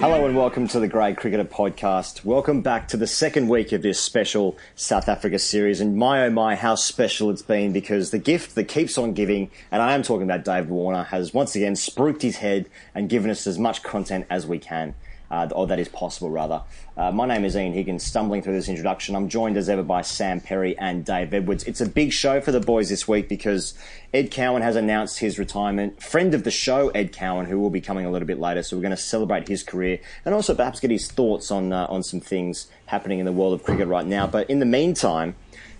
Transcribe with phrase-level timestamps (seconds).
[0.00, 2.24] Hello and welcome to the Grade Cricketer podcast.
[2.24, 5.78] Welcome back to the second week of this special South Africa series.
[5.78, 9.50] And my oh my, how special it's been because the gift that keeps on giving,
[9.70, 13.30] and I am talking about David Warner, has once again spruiked his head and given
[13.30, 14.94] us as much content as we can.
[15.30, 16.62] Uh, or that is possible, rather.
[17.00, 19.16] Uh, my name is Ian Higgins, stumbling through this introduction.
[19.16, 21.64] I'm joined as ever by Sam Perry and Dave Edwards.
[21.64, 23.72] It's a big show for the boys this week because
[24.12, 26.02] Ed Cowan has announced his retirement.
[26.02, 28.76] Friend of the show, Ed Cowan, who will be coming a little bit later, so
[28.76, 32.02] we're going to celebrate his career and also perhaps get his thoughts on uh, on
[32.02, 34.26] some things happening in the world of cricket right now.
[34.26, 35.36] But in the meantime,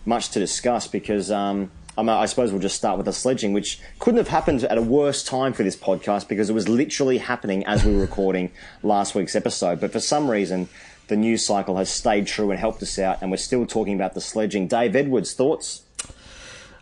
[0.07, 4.19] much to discuss because um, I'm, suppose we'll just start with the sledging, which couldn't
[4.19, 7.85] have happened at a worse time for this podcast because it was literally happening as
[7.85, 9.81] we were recording last week's episode.
[9.81, 10.69] But for some reason,
[11.11, 14.15] the news cycle has stayed true and helped us out, and we're still talking about
[14.15, 14.67] the sledging.
[14.67, 15.83] Dave Edwards, thoughts?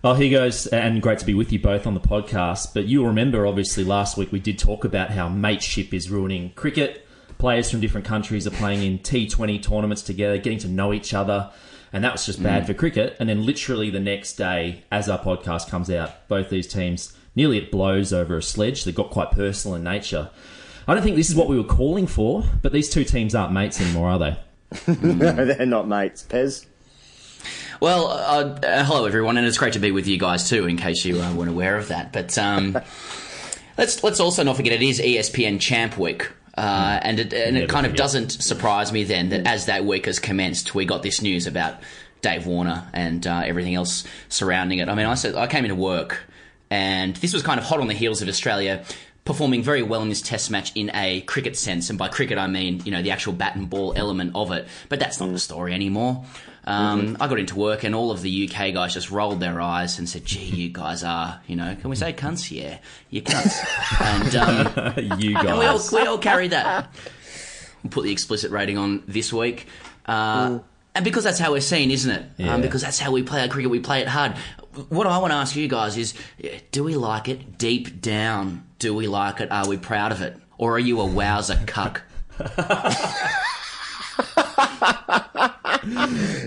[0.05, 2.73] Oh, Higgos, and great to be with you both on the podcast.
[2.73, 7.05] But you'll remember, obviously, last week we did talk about how mateship is ruining cricket.
[7.39, 11.51] Players from different countries are playing in T20 tournaments together, getting to know each other,
[11.93, 12.67] and that was just bad mm.
[12.67, 13.17] for cricket.
[13.19, 17.59] And then, literally, the next day, as our podcast comes out, both these teams nearly
[17.59, 20.31] it blows over a sledge that got quite personal in nature.
[20.89, 23.53] I don't think this is what we were calling for, but these two teams aren't
[23.53, 24.37] mates anymore, are they?
[25.03, 26.25] No, they're not mates.
[26.27, 26.65] Pez?
[27.79, 30.67] Well, uh, uh, hello everyone, and it's great to be with you guys too.
[30.67, 32.73] In case you uh, weren't aware of that, but um,
[33.79, 36.33] let's let's also not forget it is ESPN Champ Week.
[36.57, 39.85] Uh, and it, and it Never kind of doesn't surprise me then that as that
[39.85, 41.77] week has commenced, we got this news about
[42.21, 44.89] Dave Warner and uh, everything else surrounding it.
[44.89, 46.19] I mean, I said I came into work,
[46.71, 48.85] and this was kind of hot on the heels of Australia
[49.29, 52.47] performing very well in this Test match in a cricket sense, and by cricket I
[52.47, 54.67] mean you know the actual bat and ball element of it.
[54.89, 56.25] But that's not the story anymore.
[56.65, 59.99] Um, I got into work, and all of the UK guys just rolled their eyes
[59.99, 62.51] and said, "Gee, you guys are, you know, can we say cunts?
[62.51, 62.79] Yeah,
[63.11, 63.55] you cunts."
[64.01, 65.93] and um, you and we all, guys.
[65.93, 66.91] we all carry that.
[67.83, 69.67] We'll put the explicit rating on this week.
[70.07, 70.61] Uh,
[70.99, 72.23] and because that's how we're seen, isn't it?
[72.37, 72.55] Yeah.
[72.55, 74.33] Um, because that's how we play our cricket, we play it hard.
[74.91, 76.13] What I want to ask you guys is
[76.73, 78.65] do we like it deep down?
[78.79, 79.51] Do we like it?
[79.51, 80.37] Are we proud of it?
[80.59, 82.03] Or are you a wowzer cuck?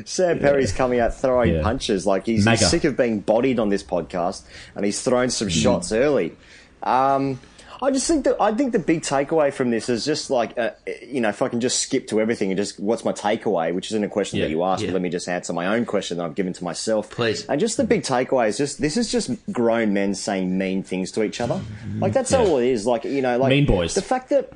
[0.06, 1.63] Sam Perry's coming out throwing Yeah.
[1.63, 2.06] punches.
[2.06, 2.66] Like he's, he's Mega.
[2.66, 4.44] sick of being bodied on this podcast,
[4.75, 6.35] and he's thrown some shots early.
[6.84, 7.40] Um,
[7.83, 10.71] I just think that I think the big takeaway from this is just like uh,
[11.01, 13.87] you know if I can just skip to everything and just what's my takeaway, which
[13.87, 14.45] isn't a question Yeah.
[14.45, 14.89] that you asked, Yeah.
[14.89, 17.09] but let me just answer my own question that I've given to myself.
[17.09, 17.45] Please.
[17.47, 21.11] And just the big takeaway is just this is just grown men saying mean things
[21.13, 21.59] to each other.
[21.97, 22.85] Like that's all it is.
[22.85, 23.95] Like you know, like Mean boys.
[23.95, 24.51] The fact that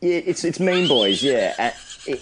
[0.00, 1.76] yeah, it's it's mean boys, yeah, at,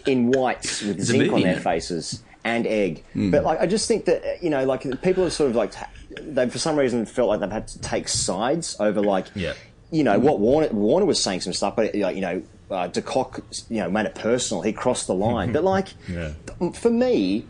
[0.08, 3.04] in whites with a zinc on their faces and egg.
[3.14, 5.72] But like, I just think that you know, like people have sort of like
[6.20, 9.52] they for some reason felt like they've had to take sides over like, Yeah.
[9.90, 13.40] You know, what Warner Warner was saying some stuff, but you know, uh, De Kock,
[13.70, 14.62] you know, made it personal.
[14.62, 16.32] He crossed the line, but like Yeah.
[16.74, 17.46] for me,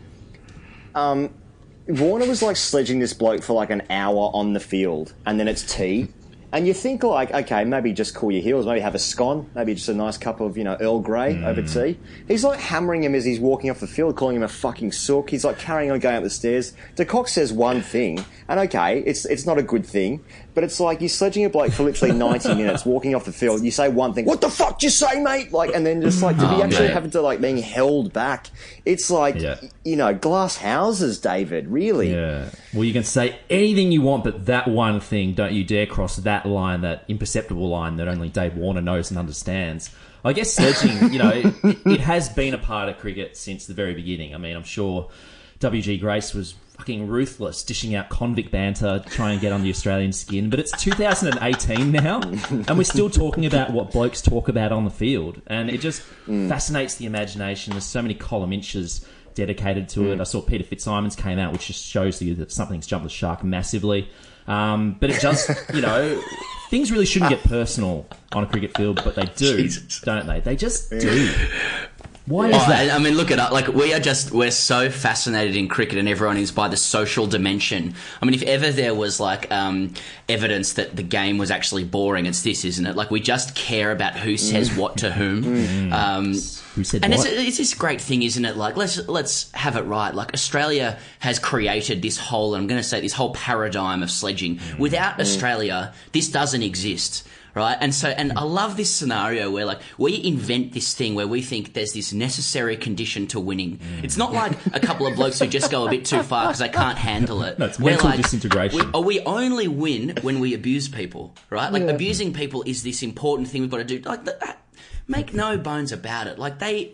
[0.95, 1.29] um,
[1.87, 5.47] Warner was like sledging this bloke for like an hour on the field, and then
[5.47, 6.07] it's tea.
[6.51, 9.75] And you think like, okay, maybe just cool your heels, maybe have a scone, maybe
[9.75, 11.99] just a nice cup of you know Earl Grey over tea.
[12.27, 15.29] He's like hammering him as he's walking off the field, calling him a fucking sook.
[15.29, 16.73] He's like carrying on going up the stairs.
[16.95, 20.25] De Kock says one thing, and okay, it's it's not a good thing,
[20.59, 23.63] but it's like you're sledging a bloke for literally ninety minutes, walking off the field.
[23.63, 25.53] You say one thing, what the fuck did you say, mate?
[25.53, 26.93] Like, and then just like to be Oh, actually mate.
[26.93, 28.47] having to like being held back.
[28.83, 29.55] It's like Yeah.
[29.85, 31.69] you know glass houses, David.
[31.69, 32.11] Really.
[32.11, 32.49] Yeah.
[32.73, 36.17] Well, you can say anything you want, but that one thing, don't you dare cross
[36.17, 39.91] that line, that imperceptible line that only Dave Warner knows and understands.
[40.25, 43.73] I guess sledging, you know, it, it has been a part of cricket since the
[43.73, 44.35] very beginning.
[44.35, 45.07] I mean, I'm sure
[45.59, 50.13] WG Grace was fucking ruthless, dishing out convict banter, trying to get on the Australian
[50.13, 50.49] skin.
[50.49, 54.89] But it's 2018 now, and we're still talking about what blokes talk about on the
[54.89, 55.41] field.
[55.47, 57.71] And it just fascinates the imagination.
[57.71, 60.21] There's so many column inches dedicated to it.
[60.21, 63.43] I saw Peter Fitzsimons came out, which just shows you that something's jumped the shark
[63.43, 64.09] massively.
[64.47, 66.21] Um, but it just, you know,
[66.69, 69.99] things really shouldn't get personal on a cricket field, but they do, Jesus.
[70.01, 70.39] don't they?
[70.39, 71.31] They just do.
[72.29, 72.91] Why is that?
[72.91, 73.51] I, I mean, look at it.
[73.51, 77.25] Like we are just we're so fascinated in cricket, and everyone is by the social
[77.25, 77.95] dimension.
[78.21, 79.95] I mean, if ever there was like um,
[80.27, 82.95] evidence that the game was actually boring, it's this, isn't it?
[82.95, 84.39] Like we just care about who mm.
[84.39, 85.43] says what to whom.
[85.43, 85.89] Mm.
[85.89, 85.91] Mm.
[85.91, 86.25] Um,
[86.75, 87.33] Who said and it's, what?
[87.33, 88.55] it's this great thing, isn't it?
[88.55, 90.13] Like let's let's have it right.
[90.13, 94.59] Like Australia has created this whole, I'm going to say this whole paradigm of sledging.
[94.77, 97.27] Without Australia, this doesn't exist.
[97.55, 101.27] Right, and so, and I love this scenario where, like, we invent this thing where
[101.27, 103.77] we think there's this necessary condition to winning.
[103.79, 104.03] Mm.
[104.03, 106.59] It's not like a couple of blokes who just go a bit too far because
[106.59, 107.57] they can't handle it.
[107.57, 108.79] No, it's We're mental like, disintegration.
[108.79, 111.73] we- or we only win when we abuse people, right?
[111.73, 113.99] Like abusing people is this important thing we've got to do.
[113.99, 114.53] Like, that, uh,
[115.07, 116.37] make no bones about it.
[116.37, 116.93] Like they,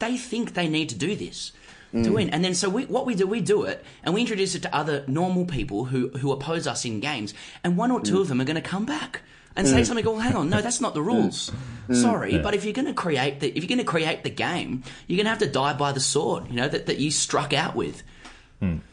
[0.00, 1.52] they think they need to do this
[1.92, 2.14] to mm.
[2.14, 4.62] win, and then so we, what we do, we do it, and we introduce it
[4.62, 7.32] to other normal people who who oppose us in games,
[7.62, 8.20] and one or two mm.
[8.22, 9.22] of them are going to come back.
[9.56, 9.86] And say mm.
[9.86, 10.04] something.
[10.04, 11.06] Well, hang on, no, that's not the mm.
[11.06, 11.52] rules.
[11.88, 12.02] Mm.
[12.02, 14.82] Sorry, but if you're going to create the if you're going to create the game,
[15.06, 16.48] you're going to have to die by the sword.
[16.48, 18.02] You know that, that you struck out with.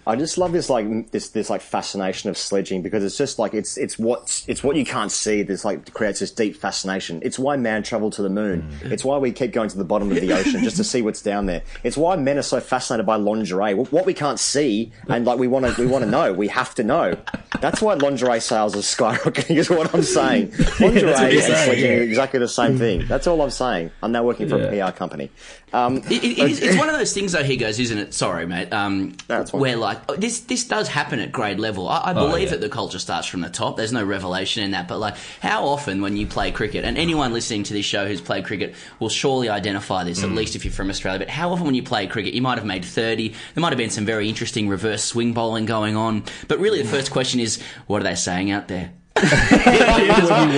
[0.05, 3.53] I just love this like this this like fascination of sledging because it's just like
[3.53, 5.43] it's it's what it's what you can't see.
[5.43, 7.21] This like creates this deep fascination.
[7.23, 8.67] It's why man traveled to the moon.
[8.83, 11.21] It's why we keep going to the bottom of the ocean just to see what's
[11.21, 11.61] down there.
[11.83, 13.73] It's why men are so fascinated by lingerie.
[13.75, 16.33] What we can't see and like we want to we want to know.
[16.33, 17.15] We have to know.
[17.61, 19.55] That's why lingerie sales are skyrocketing.
[19.61, 20.51] Is what I'm saying.
[20.81, 21.97] Lingerie what and you're saying, sledging yeah.
[21.97, 23.05] are exactly the same thing.
[23.07, 23.91] That's all I'm saying.
[24.03, 24.65] I'm now working for Yeah.
[24.87, 25.29] a PR company.
[25.71, 27.43] Um, It, it, it is, it's one of those things, though.
[27.43, 28.13] Higgos, isn't it?
[28.13, 28.73] Sorry, mate.
[28.73, 29.15] Um,
[29.51, 31.88] That's where like oh, this this does happen at grade level.
[31.88, 32.50] I, I believe Oh, yeah.
[32.51, 33.77] that the culture starts from the top.
[33.77, 34.88] There's no revelation in that.
[34.88, 38.21] But like, how often when you play cricket, and anyone listening to this show who's
[38.21, 40.21] played cricket will surely identify this.
[40.21, 40.24] Mm.
[40.24, 41.19] At least if you're from Australia.
[41.19, 43.30] But how often when you play cricket, you might have made thirty.
[43.53, 46.24] There might have been some very interesting reverse swing bowling going on.
[46.48, 48.92] But really, the first question is, what are they saying out there?
[49.21, 50.56] you just want to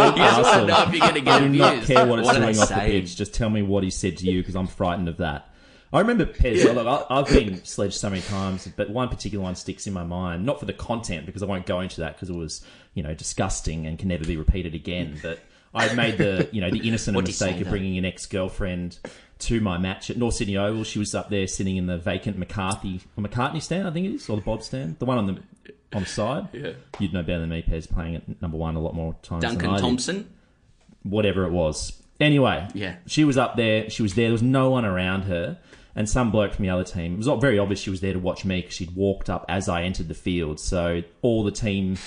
[0.68, 2.60] know if you're going to get I do not care what it's are they doing
[2.60, 3.02] off the saying?
[3.02, 3.16] pitch.
[3.16, 5.50] Just tell me what he said to you because I'm frightened of that.
[5.94, 6.64] I remember Pez.
[6.74, 10.04] Look, I- I've been sledged so many times, but one particular one sticks in my
[10.04, 10.46] mind.
[10.46, 13.14] Not for the content because I won't go into that because it was, you know,
[13.14, 15.20] disgusting and can never be repeated again.
[15.22, 15.40] But
[15.74, 18.98] I made the, you know, the innocent mistake of bringing an ex-girlfriend
[19.40, 20.84] to my match at North Sydney Oval.
[20.84, 24.30] She was up there sitting in the vacant McCarthy McCartney stand, I think it is,
[24.30, 25.42] or the Bob stand, the one on the
[25.94, 26.48] on the side.
[26.54, 26.72] Yeah.
[26.98, 29.58] You'd know better than me, Pez, playing at number one a lot more times than
[29.60, 30.30] Duncan Thompson.
[31.04, 32.02] whatever it was.
[32.20, 32.96] Anyway, Yeah.
[33.06, 33.90] she was up there.
[33.90, 34.26] She was there.
[34.26, 35.58] There was no one around her,
[35.96, 37.14] and some bloke from the other team.
[37.14, 39.46] It was not very obvious she was there to watch me because she'd walked up
[39.48, 40.60] as I entered the field.
[40.60, 41.98] So all the team,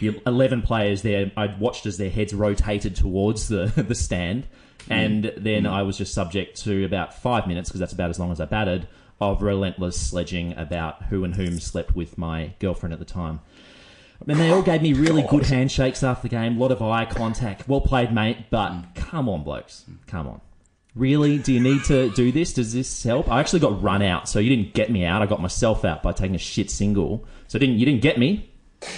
[0.00, 4.46] the eleven players there, I'd watched as their heads rotated towards the the stand,
[4.80, 4.92] mm.
[4.92, 5.70] and then mm.
[5.70, 8.46] I was just subject to about five minutes because that's about as long as I
[8.46, 8.88] batted
[9.20, 13.40] of relentless sledging about who and whom slept with my girlfriend at the time.
[14.26, 17.04] And they all gave me really good handshakes after the game, a lot of eye
[17.04, 17.68] contact.
[17.68, 18.94] Well played, mate, but mm.
[18.94, 19.84] come on, blokes.
[20.06, 20.40] Come on.
[20.94, 21.38] Really?
[21.38, 22.52] Do you need to do this?
[22.52, 23.28] Does this help?
[23.28, 25.22] I actually got run out, so you didn't get me out.
[25.22, 27.26] I got myself out by taking a shit single.
[27.48, 28.50] So didn't you didn't get me?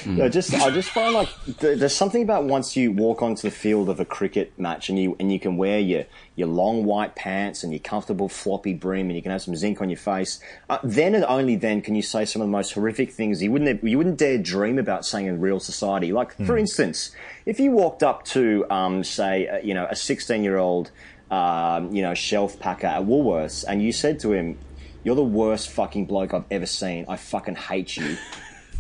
[0.05, 1.29] I just I just find like
[1.61, 5.17] there's something about once you walk onto the field of a cricket match and you
[5.21, 6.05] and you can wear your
[6.35, 9.81] your long white pants and your comfortable floppy brim and you can have some zinc
[9.81, 10.41] on your face.
[10.69, 13.53] Uh, then and only then can you say some of the most horrific things you
[13.53, 16.13] wouldn't you wouldn't dare dream about saying in real society.
[16.13, 17.13] Like for instance,
[17.45, 20.91] if you walked up to um, say uh, you know a 16 year old
[21.31, 24.59] um, you know shelf packer at Woolworths and you said to him,
[25.05, 27.05] "You're the worst fucking bloke I've ever seen.
[27.09, 28.17] I fucking hate you."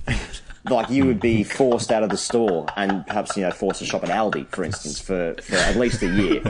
[0.70, 3.86] like you would be forced out of the store and perhaps you know forced to
[3.86, 6.42] shop at Aldi, for instance, for, for at least a year.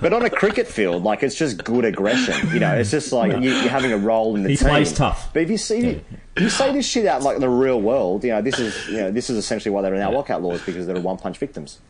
[0.00, 2.48] But on a cricket field, like it's just good aggression.
[2.52, 4.68] You know, it's just like you, you're having a role in the He team.
[4.68, 5.32] plays tough.
[5.32, 6.02] But if you see,
[6.36, 8.88] if you say this shit out like in the real world, you know, this is
[8.88, 11.38] you know this is essentially why they're in our lockout laws because they're one punch
[11.38, 11.80] victims.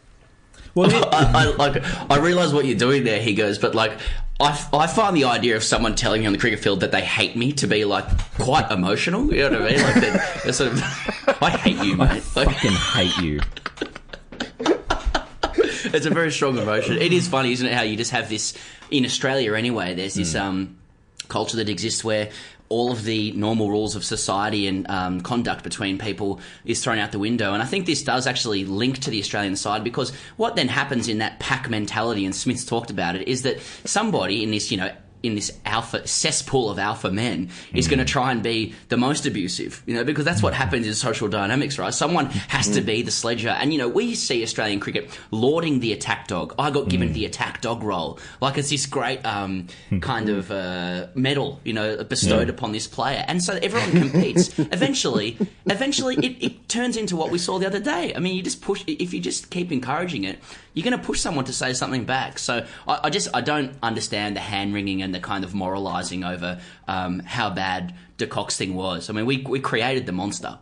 [0.74, 1.82] Well, I, I like.
[2.10, 3.20] I realise what you're doing there.
[3.20, 3.98] Higgos, but like,
[4.40, 7.02] I, I find the idea of someone telling me on the cricket field that they
[7.02, 8.04] hate me to be like
[8.38, 9.32] quite emotional.
[9.32, 9.82] You know what I mean?
[9.82, 10.82] Like, they're, they're sort of,
[11.42, 12.22] I hate you, mate.
[12.34, 13.40] Like, fucking hate you.
[15.94, 16.96] it's a very strong emotion.
[16.98, 17.72] It is funny, isn't it?
[17.72, 18.54] How you just have this
[18.90, 19.94] in Australia anyway.
[19.94, 20.78] There's this um,
[21.28, 22.30] culture that exists where
[22.68, 27.12] all of the normal rules of society and um, conduct between people is thrown out
[27.12, 27.52] the window.
[27.52, 31.08] And I think this does actually link to the Australian side because what then happens
[31.08, 34.78] in that pack mentality, and Smith's talked about it, is that somebody in this, you
[34.78, 34.90] know,
[35.24, 39.24] in this alpha cesspool of alpha men is going to try and be the most
[39.24, 41.94] abusive, you know, because that's what happens in social dynamics, right?
[41.94, 43.48] Someone has to be the sledger.
[43.48, 46.54] And, you know, we see Australian cricket lauding the attack dog.
[46.58, 48.18] I got given the attack dog role.
[48.42, 49.68] Like it's this great um,
[50.00, 53.24] kind of uh, medal, you know, bestowed upon this player.
[53.26, 54.58] And so everyone competes.
[54.58, 58.12] eventually, eventually it, it turns into what we saw the other day.
[58.14, 60.38] I mean, you just push, if you just keep encouraging it,
[60.74, 62.38] you're going to push someone to say something back.
[62.38, 66.24] So I, I just, I don't understand the hand wringing and the kind of moralising
[66.24, 69.08] over um, how bad De Kock's thing was.
[69.08, 70.58] I mean, we, we created the monster.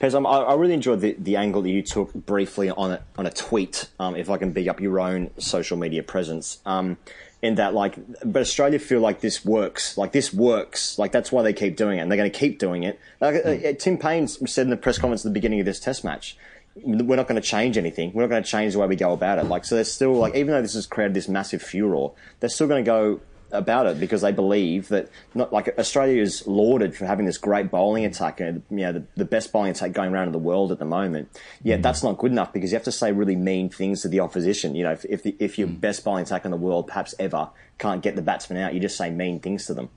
[0.00, 3.02] Pez, um, I, I really enjoyed the, the angle that you took briefly on a,
[3.16, 6.58] on a tweet, um, if I can big up your own social media presence.
[6.64, 6.98] Um,
[7.40, 7.94] in that, like,
[8.24, 9.96] but Australia feel like this works.
[9.96, 10.98] Like, this works.
[10.98, 12.98] Like, that's why they keep doing it, and they're going to keep doing it.
[13.20, 16.04] Like, uh, Tim Paine said in the press conference at the beginning of this test
[16.04, 16.36] match,
[16.84, 18.12] we're not going to change anything.
[18.12, 19.44] We're not going to change the way we go about it.
[19.44, 22.68] Like, so they're still, like, even though this has created this massive furor, they're still
[22.68, 23.20] going to go
[23.50, 27.70] about it because they believe that not like Australia is lauded for having this great
[27.70, 30.70] bowling attack and you know the, the best bowling attack going around in the world
[30.72, 31.28] at the moment.
[31.62, 31.82] Yet mm-hmm.
[31.82, 34.74] that's not good enough because you have to say really mean things to the opposition.
[34.74, 35.80] You know, if if, the, if your mm.
[35.80, 38.96] best bowling attack in the world, perhaps ever, can't get the batsman out, you just
[38.96, 39.88] say mean things to them.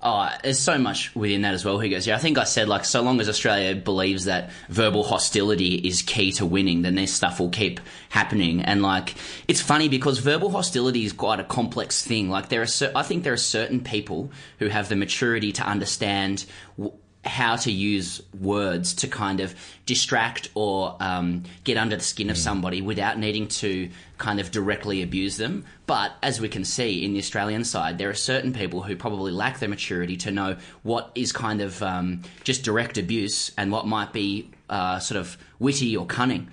[0.00, 1.78] Oh, there's so much within that as well.
[1.78, 5.74] Higgos, yeah, I think I said like, so long as Australia believes that verbal hostility
[5.74, 8.62] is key to winning, then this stuff will keep happening.
[8.62, 9.16] And like,
[9.48, 12.30] it's funny because verbal hostility is quite a complex thing.
[12.30, 15.66] Like, there are, cer- I think there are certain people who have the maturity to
[15.66, 16.44] understand.
[16.78, 16.96] W-
[17.28, 19.54] how to use words to kind of
[19.86, 25.02] distract or um, get under the skin of somebody without needing to kind of directly
[25.02, 25.64] abuse them.
[25.86, 29.32] But as we can see in the Australian side, there are certain people who probably
[29.32, 33.86] lack the maturity to know what is kind of um, just direct abuse and what
[33.86, 36.48] might be uh, sort of witty or cunning.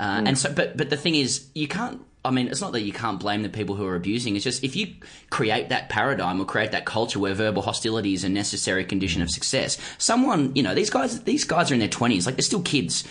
[0.00, 2.00] Uh, And so, but but the thing is, you can't.
[2.24, 4.34] I mean, it's not that you can't blame the people who are abusing.
[4.34, 4.94] It's just if you
[5.30, 9.30] create that paradigm or create that culture where verbal hostility is a necessary condition of
[9.30, 12.62] success, someone, you know, these guys, these guys are in their twenties, like they're still
[12.62, 13.04] kids,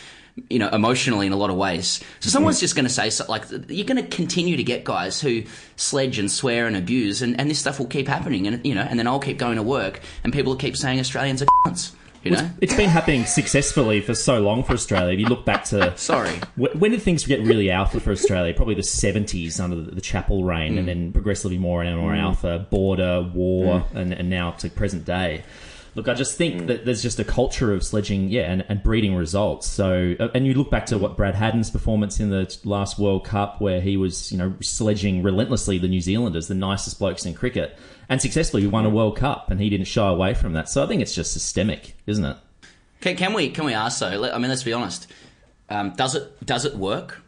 [0.49, 2.03] you know, emotionally in a lot of ways.
[2.19, 2.61] So someone's mm.
[2.61, 5.43] just going to say, so, like, you're going to continue to get guys who
[5.77, 8.81] sledge and swear and abuse, and, and this stuff will keep happening, and you know,
[8.81, 11.95] and then I'll keep going to work, and people will keep saying Australians are cunts,
[12.23, 12.49] you know.
[12.61, 15.13] It's been happening successfully for so long for Australia.
[15.13, 16.35] If you look back to Sorry.
[16.55, 18.53] Wh- When did things get really alpha for Australia?
[18.53, 20.85] Probably the 70s under the, the Chappell reign, and hmm.
[20.85, 22.19] then progressively more and more hmm.
[22.19, 23.97] alpha, Border, Waugh, hmm.
[23.97, 25.43] and, and now to present day.
[25.97, 29.15] Look, I just think that there's just a culture of sledging, yeah, and, and breeding
[29.15, 29.65] results.
[29.65, 33.25] So, uh, and you look back to what Brad Haddin's performance in the last World
[33.25, 37.33] Cup, where he was, you know, sledging relentlessly the New Zealanders, the nicest blokes in
[37.33, 40.69] cricket, and successfully you won a World Cup, and he didn't shy away from that.
[40.69, 42.37] So I think it's just systemic, isn't it?
[43.01, 44.31] Can, can we can we ask though?
[44.31, 45.07] I mean, let's be honest.
[45.69, 47.21] Um, does it does it work?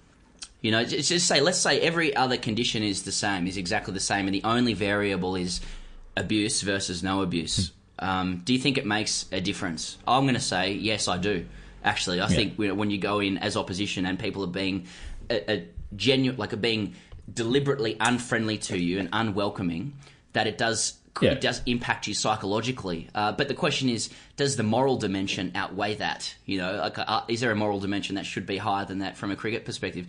[0.61, 3.93] You know, just, just say let's say every other condition is the same, is exactly
[3.93, 5.61] the same, and the only variable is
[6.17, 7.71] abuse versus no abuse.
[7.99, 9.97] Um, do you think it makes a difference?
[10.07, 11.45] I'm going to say yes, I do.
[11.83, 14.87] Actually, I think you know, when you go in as opposition and people are being
[15.29, 16.95] a, a genuine, like are being
[17.31, 19.93] deliberately unfriendly to you and unwelcoming,
[20.33, 21.31] that it does Yeah.
[21.31, 23.09] it does impact you psychologically.
[23.13, 26.33] Uh, but the question is, does the moral dimension outweigh that?
[26.45, 29.17] You know, like, uh, is there a moral dimension that should be higher than that
[29.17, 30.07] from a cricket perspective?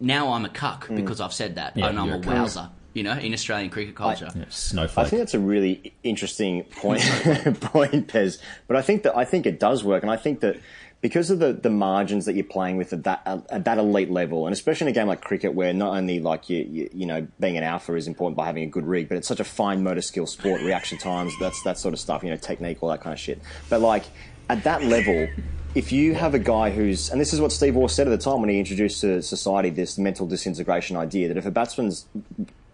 [0.00, 2.34] Now I'm a cuck because I've said that, Yeah, and I'm a a cuck.
[2.34, 2.70] wowzer.
[2.94, 4.28] You know, in Australian cricket culture.
[4.34, 5.06] I Snowflake.
[5.06, 7.02] I think that's a really interesting point,
[7.60, 8.38] point, Pez.
[8.66, 10.56] But I think that I think it does work, and I think that
[11.00, 14.46] because of the, the margins that you're playing with at that at that elite level,
[14.46, 17.26] and especially in a game like cricket, where not only like you, you you know
[17.38, 19.82] being an alpha is important by having a good rig, but it's such a fine
[19.82, 23.00] motor skill sport, reaction times, that's that sort of stuff, you know, technique, all that
[23.00, 23.40] kind of shit.
[23.68, 24.04] But like
[24.48, 25.28] at that level.
[25.74, 28.18] If you have a guy who's, and this is what Steve Waugh said at the
[28.18, 32.06] time when he introduced to society this mental disintegration idea, that if a batsman's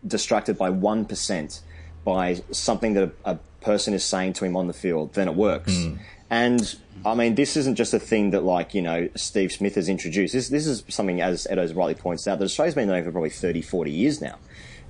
[0.07, 1.61] distracted by 1%
[2.05, 5.35] by something that a, a person is saying to him on the field, then it
[5.35, 5.77] works.
[5.77, 5.97] Hmm.
[6.31, 9.89] And I mean, this isn't just a thing that, like, you know, Steve Smith has
[9.89, 10.33] introduced.
[10.33, 13.31] This, this is something, as Edo's rightly points out, that Australia's been doing for probably
[13.31, 14.39] 30, 40 years now.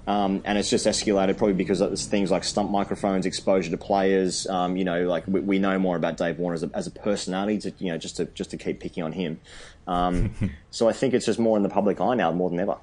[0.07, 4.47] Um, and it's just escalated probably because of things like stump microphones, exposure to players.
[4.47, 6.91] Um, you know, like we, we know more about Dave Warner as a, as a
[6.91, 9.41] personality, to, you know, just to just to keep picking on him.
[9.87, 10.35] Um,
[10.71, 12.77] so I think it's just more in the public eye now more than ever.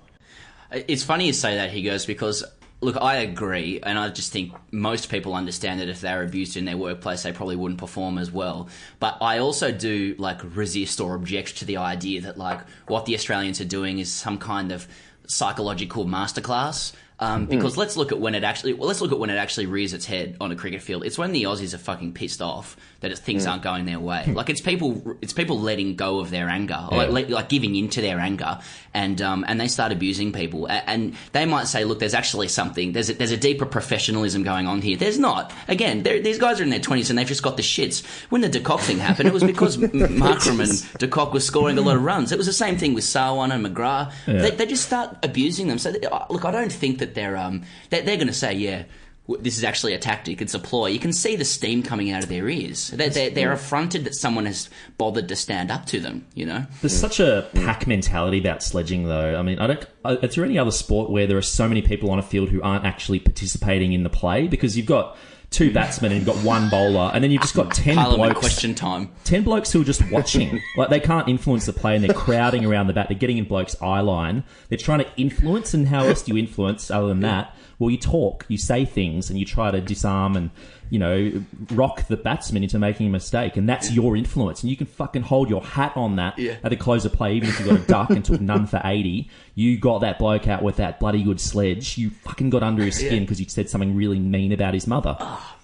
[0.72, 2.44] It's funny you say that, Higgos, because
[2.82, 6.66] look, I agree, and I just think most people understand that if they're abused in
[6.66, 8.70] their workplace, they probably wouldn't perform as well.
[9.00, 13.14] But I also do like resist or object to the idea that like what the
[13.14, 14.88] Australians are doing is some kind of
[15.28, 16.94] psychological masterclass.
[17.20, 19.68] Um, because let's look at when it actually well, let's look at when it actually
[19.68, 21.06] rears its head on a cricket field.
[21.06, 24.24] It's when the Aussies are fucking pissed off that things aren't going their way.
[24.34, 27.14] like it's people it's people letting go of their anger, like, Yeah.
[27.14, 28.60] let- like giving into their anger,
[28.94, 30.68] and um, and they start abusing people.
[30.68, 32.92] A- And they might say, look, there's actually something.
[32.94, 34.98] There's a, there's a deeper professionalism going on here.
[34.98, 35.52] There's not.
[35.68, 38.06] Again, these guys are in their twenties and they've just got the shits.
[38.30, 39.78] When the De Kock thing happened, it was because
[40.16, 42.32] Markram and De Kock were scoring a lot of runs.
[42.32, 44.14] It was the same thing with Sarwan and McGrath.
[44.26, 45.78] They, they just start abusing them.
[45.78, 48.54] So they, uh, look, I don't think that they're um they're, they're going to say,
[48.54, 48.84] yeah.
[49.28, 50.42] W- This is actually a tactic.
[50.42, 50.88] It's a ploy.
[50.88, 52.90] You can see the steam coming out of their ears.
[52.90, 56.26] They're, they're, they're affronted that someone has bothered to stand up to them.
[56.34, 56.66] You know.
[56.82, 57.02] There's mm.
[57.02, 57.66] such a mm.
[57.66, 59.38] pack mentality about sledging, though.
[59.38, 59.86] I mean, I don't.
[60.06, 62.50] uh, Is there any other sport where there are so many people on a field
[62.50, 64.48] who aren't actually participating in the play?
[64.48, 65.18] Because you've got
[65.52, 68.40] two batsmen and you've got one bowler, and then you've just got ten Parliament blokes.
[68.40, 69.12] question time.
[69.26, 70.62] Ten blokes who are just watching.
[70.78, 73.08] like they can't influence the play, and they're crowding around the bat.
[73.10, 74.44] They're getting in blokes' eye line.
[74.70, 77.56] They're trying to influence, and how else do you influence other than that?
[77.82, 80.52] Well, you talk, you say things, and you try to disarm and
[80.92, 81.32] you know
[81.72, 84.62] rock the batsman into making a mistake, and that's your influence.
[84.62, 86.58] And you can fucking hold your hat on that Yeah.
[86.64, 88.80] at the close of play, even if you got a duck and took none for
[88.86, 89.30] eighty.
[89.56, 91.98] You got that bloke out with that bloody good sledge.
[91.98, 95.18] You fucking got under his skin because you said something really mean about his mother.
[95.20, 95.58] Ah,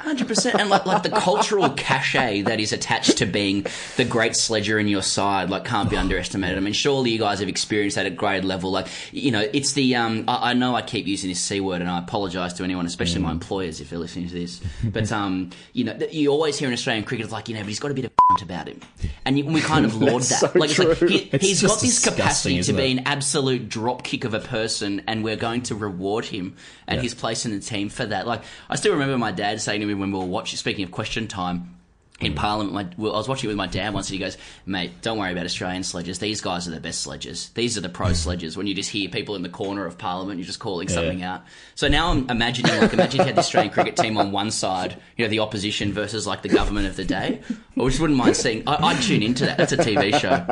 [0.00, 3.66] Hundred percent, and like like the cultural cachet that is attached to being
[3.98, 6.56] the great sledger in your side, like can't be underestimated.
[6.56, 8.70] I mean, surely you guys have experienced that at grade level.
[8.70, 10.24] Like, you know, it's the um.
[10.26, 13.20] I, I know I keep using this c word, and I apologise to anyone, especially
[13.20, 14.62] my employers, if they're listening to this.
[14.82, 17.68] But um, you know, you always hear in Australian cricket, it's like you know, but
[17.68, 18.80] he's got a bit of about him,
[19.26, 20.38] and you, we kind of laud that.
[20.40, 20.98] so like, it's like
[21.42, 25.22] he, just got this capacity to be an absolute drop kick of a person, and
[25.24, 28.26] we're going to reward him and his place in the team for that.
[28.26, 30.90] Like, I still remember my dad saying to me when we were watching, speaking of
[30.90, 31.76] question time.
[32.20, 34.36] In Parliament, my, well, I was watching it with my dad once, and he goes,
[34.66, 36.18] "Mate, don't worry about Australian sledges.
[36.18, 37.48] These guys are the best sledges.
[37.54, 40.38] These are the pro sledges." When you just hear people in the corner of Parliament,
[40.38, 41.44] you're just calling something out.
[41.76, 44.96] So now I'm imagining, like, imagine you had the Australian cricket team on one side,
[45.16, 47.40] you know, the opposition versus like the government of the day.
[47.48, 48.68] I just wouldn't mind seeing.
[48.68, 49.56] I, I'd tune into that.
[49.56, 50.44] That's a TV show.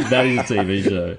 [0.00, 1.18] that is a TV show.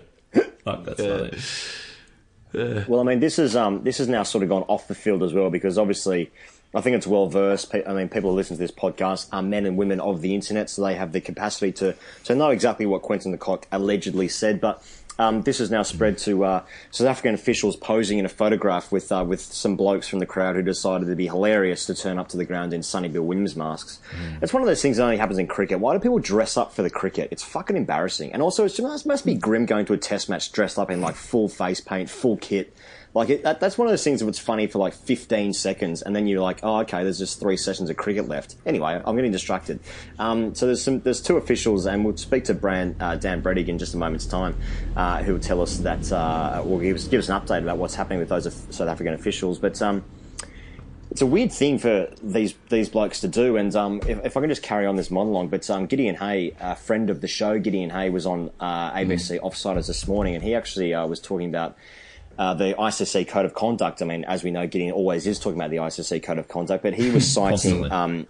[0.64, 2.86] Fuck, that's funny.
[2.88, 5.22] Well, I mean, this is um, this has now sort of gone off the field
[5.22, 6.32] as well because obviously,
[6.78, 7.74] I think it's well versed.
[7.74, 10.70] I mean, people who listen to this podcast are men and women of the internet,
[10.70, 14.62] so they have the capacity to to know exactly what Quinton de Kock allegedly said.
[14.62, 14.84] But
[15.20, 19.12] um, this has now spread to uh, South African officials posing in a photograph with
[19.12, 22.30] uh, with some blokes from the crowd who decided to be hilarious to turn up
[22.30, 24.00] to the ground in Sonny Bill Williams masks.
[24.42, 25.80] It's one of those things that only happens in cricket.
[25.80, 27.30] Why do people dress up for the cricket?
[27.32, 28.34] It's fucking embarrassing.
[28.34, 31.02] And also, it's, it must be grim going to a test match dressed up in
[31.02, 32.74] like full face paint, full kit.
[33.18, 36.16] Like it, that, that's one of those things that's funny for like 15 seconds, and
[36.16, 38.56] then you're like, oh, okay, there's just three sessions of cricket left.
[38.64, 39.80] Anyway, I'm getting distracted.
[40.20, 43.70] Um, so there's some there's two officials, and we'll speak to Brand, uh, Dan Brettig
[43.70, 44.56] in just a moment's time,
[44.96, 47.80] uh, who will tell us that, uh, will give us, give us an update about
[47.80, 49.58] what's happening with those South African officials.
[49.58, 50.04] But um,
[51.10, 53.58] it's a weird thing for these these blokes to do.
[53.58, 56.56] And um, if, if I can just carry on this monologue, but um, Gideon Haigh,
[56.60, 60.44] a friend of the show, Gideon Haigh was on uh, ABC Offsiders this morning, and
[60.44, 61.76] he actually uh, was talking about.
[62.38, 64.02] Uh, the ICC code of conduct.
[64.02, 66.84] I mean, as we know, Gideon always is talking about the ICC code of conduct,
[66.84, 68.28] but he was citing um,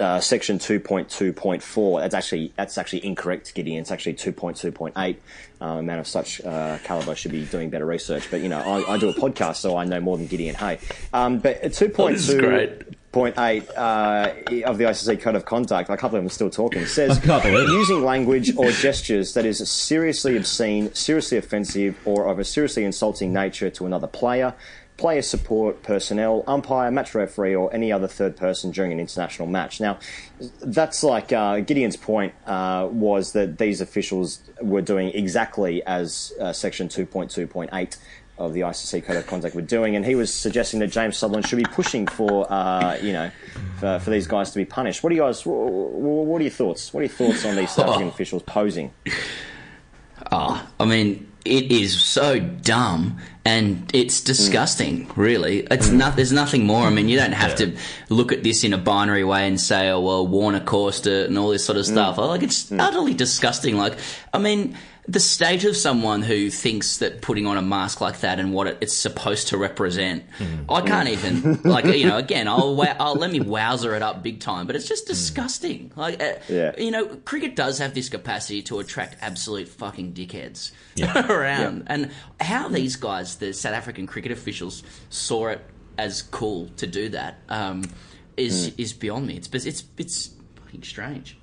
[0.00, 2.00] uh, section two point two point four.
[2.00, 3.80] That's actually that's actually incorrect, Gideon.
[3.80, 5.20] It's actually two point two point eight.
[5.60, 8.30] Uh, a man of such uh, caliber should be doing better research.
[8.30, 10.78] But you know, I, I do a podcast, so I know more than Gideon Haigh.
[11.12, 12.97] Um, but two point two great.
[13.12, 14.32] Point eight uh,
[14.66, 15.90] of the ICC code of conduct.
[15.90, 16.84] I can't believe I'm still talking.
[16.86, 17.72] Says I can't believe it.
[17.72, 23.32] using language or gestures that is seriously obscene, seriously offensive, or of a seriously insulting
[23.32, 24.54] nature to another player,
[24.98, 29.80] player support personnel, umpire, match referee, or any other third person during an international match.
[29.80, 29.98] Now,
[30.60, 36.52] that's like uh, Gideon's point uh, was that these officials were doing exactly as uh,
[36.52, 37.96] Section 2.2.8
[38.38, 41.46] of the ICC Code of Conduct were doing, and he was suggesting that James Sutherland
[41.46, 43.30] should be pushing for, uh, you know,
[43.78, 45.02] for, for these guys to be punished.
[45.02, 45.42] What are you guys?
[45.42, 46.92] wh- wh- What are your thoughts?
[46.94, 48.10] What are your thoughts on these South African oh.
[48.10, 48.92] officials posing?
[50.30, 54.26] Oh, I mean, it is so dumb and it's mm.
[54.26, 55.60] disgusting, really.
[55.70, 55.94] It's mm.
[55.94, 56.86] not, there's nothing more.
[56.86, 57.76] I mean, you don't have to
[58.08, 61.38] look at this in a binary way and say, oh, well, Warner caused it and
[61.38, 61.92] all this sort of mm.
[61.92, 62.18] stuff.
[62.18, 63.76] Like, it's utterly disgusting.
[63.76, 63.98] Like,
[64.32, 64.76] I mean,
[65.10, 68.66] the state of someone who thinks that putting on a mask like that and what
[68.66, 70.22] it, it's supposed to represent,
[70.68, 74.22] I can't even, like, you know, again, I'll, wa- I'll let me wowzer it up
[74.22, 75.92] big time, but it's just disgusting.
[75.96, 76.72] Like, uh, Yeah.
[76.78, 80.72] you know, cricket does have this capacity to attract absolute fucking dickheads
[81.30, 81.84] around.
[81.86, 85.64] And how these guys, the South African cricket officials, saw it
[85.96, 87.82] as cool to do that um,
[88.36, 89.36] is is beyond me.
[89.36, 90.30] It's it's it's
[90.62, 91.37] fucking strange.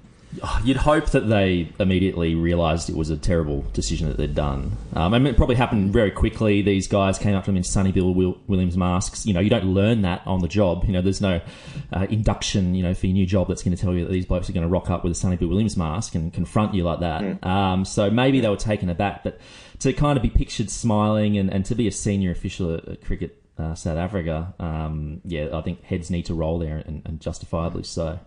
[0.63, 4.77] You'd hope that they immediately realised it was a terrible decision that they'd done.
[4.93, 6.61] Um, I mean, it probably happened very quickly.
[6.61, 9.25] These guys came up to them in Sonny Bill Will- Williams masks.
[9.25, 10.85] You know, you don't learn that on the job.
[10.85, 11.41] You know, there's no
[11.93, 14.25] uh, induction, you know, for your new job that's going to tell you that these
[14.25, 16.83] blokes are going to rock up with a Sonny Bill Williams mask and confront you
[16.83, 17.21] like that.
[17.45, 19.39] Um, so maybe they were taken aback, but
[19.79, 23.03] to kind of be pictured smiling and, and to be a senior official at, at
[23.03, 27.19] cricket uh, South Africa, um, yeah, I think heads need to roll there and, and
[27.21, 28.19] justifiably so.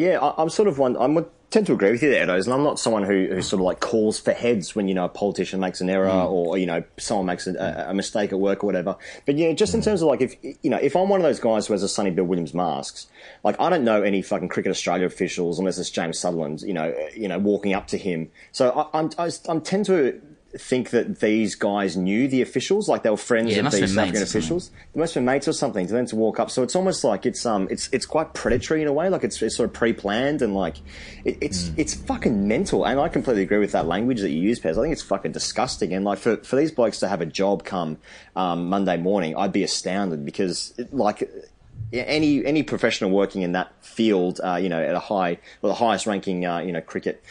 [0.00, 0.96] Yeah, I, I'm sort of one.
[0.96, 3.60] I tend to agree with you there, Edos, and I'm not someone who, who sort
[3.60, 6.30] of like calls for heads when you know a politician makes an error mm.
[6.30, 8.96] or you know someone makes a, a mistake at work or whatever.
[9.26, 9.84] But yeah, just in mm.
[9.84, 11.88] terms of like if you know if I'm one of those guys who has a
[11.88, 13.08] Sonny Bill Williams masks,
[13.44, 16.94] like I don't know any fucking Cricket Australia officials unless it's James Sutherland, you know,
[17.14, 18.30] you know, walking up to him.
[18.52, 20.18] So I, I'm I, I'm tend to
[20.58, 23.98] think that these guys knew the officials, like they were friends Yeah, of these South
[23.98, 24.38] African mates or something.
[24.40, 24.70] officials.
[24.92, 26.50] They must have been mates or something to then to walk up.
[26.50, 29.08] So it's almost like it's um it's it's quite predatory in a way.
[29.08, 30.78] Like it's, it's sort of pre-planned and like
[31.24, 31.74] it, it's Hmm.
[31.76, 32.84] it's fucking mental.
[32.84, 34.72] And I completely agree with that language that you use, Pez.
[34.78, 35.92] I think it's fucking disgusting.
[35.92, 37.98] And like for for these blokes to have a job come
[38.34, 41.20] um, Monday morning, I'd be astounded because it, like.
[41.92, 45.72] yeah, Any any professional working in that field, uh, you know, at a high, well,
[45.72, 47.22] the highest ranking, uh, you know, cricket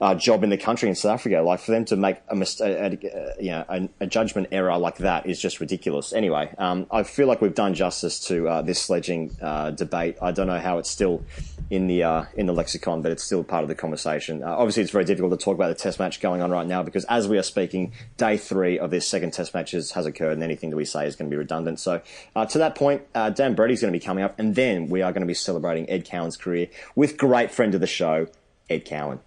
[0.00, 1.40] uh, job in the country in South Africa.
[1.42, 4.76] Like for them to make a, mis- a, a, you know, a, a judgment error
[4.78, 6.12] like that is just ridiculous.
[6.12, 10.16] Anyway, um, I feel like we've done justice to uh, this sledging uh, debate.
[10.22, 11.24] I don't know how it's still
[11.70, 14.42] in the uh, in the lexicon, but it's still part of the conversation.
[14.42, 16.82] Uh, obviously, it's very difficult to talk about the Test match going on right now
[16.82, 20.32] because as we are speaking, day three of this second Test match has, has occurred,
[20.32, 21.80] and anything that we say is going to be redundant.
[21.80, 22.00] So,
[22.36, 25.02] uh, to that point, uh, Dan Brettig's going to be coming up, and then we
[25.02, 28.28] are going to be celebrating Ed Cowan's career with great friend of the show,
[28.70, 29.20] Ed Cowan.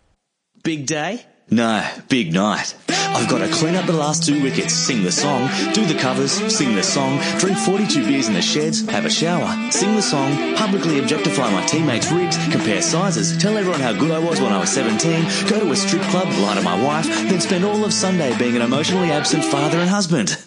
[0.64, 1.26] Big day?
[1.50, 2.76] No, big night.
[2.88, 6.32] I've got to clean up the last two wickets, sing the song, do the covers,
[6.56, 10.56] sing the song, drink 42 beers in the sheds, have a shower, sing the song,
[10.56, 14.60] publicly objectify my teammates' rigs, compare sizes, tell everyone how good I was when I
[14.60, 17.92] was 17, go to a strip club, lie to my wife, then spend all of
[17.92, 20.38] Sunday being an emotionally absent father and husband.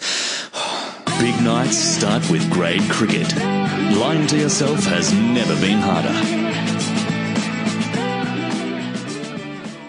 [1.18, 3.34] Big nights start with grade cricket.
[3.36, 6.63] Lying to yourself has never been harder.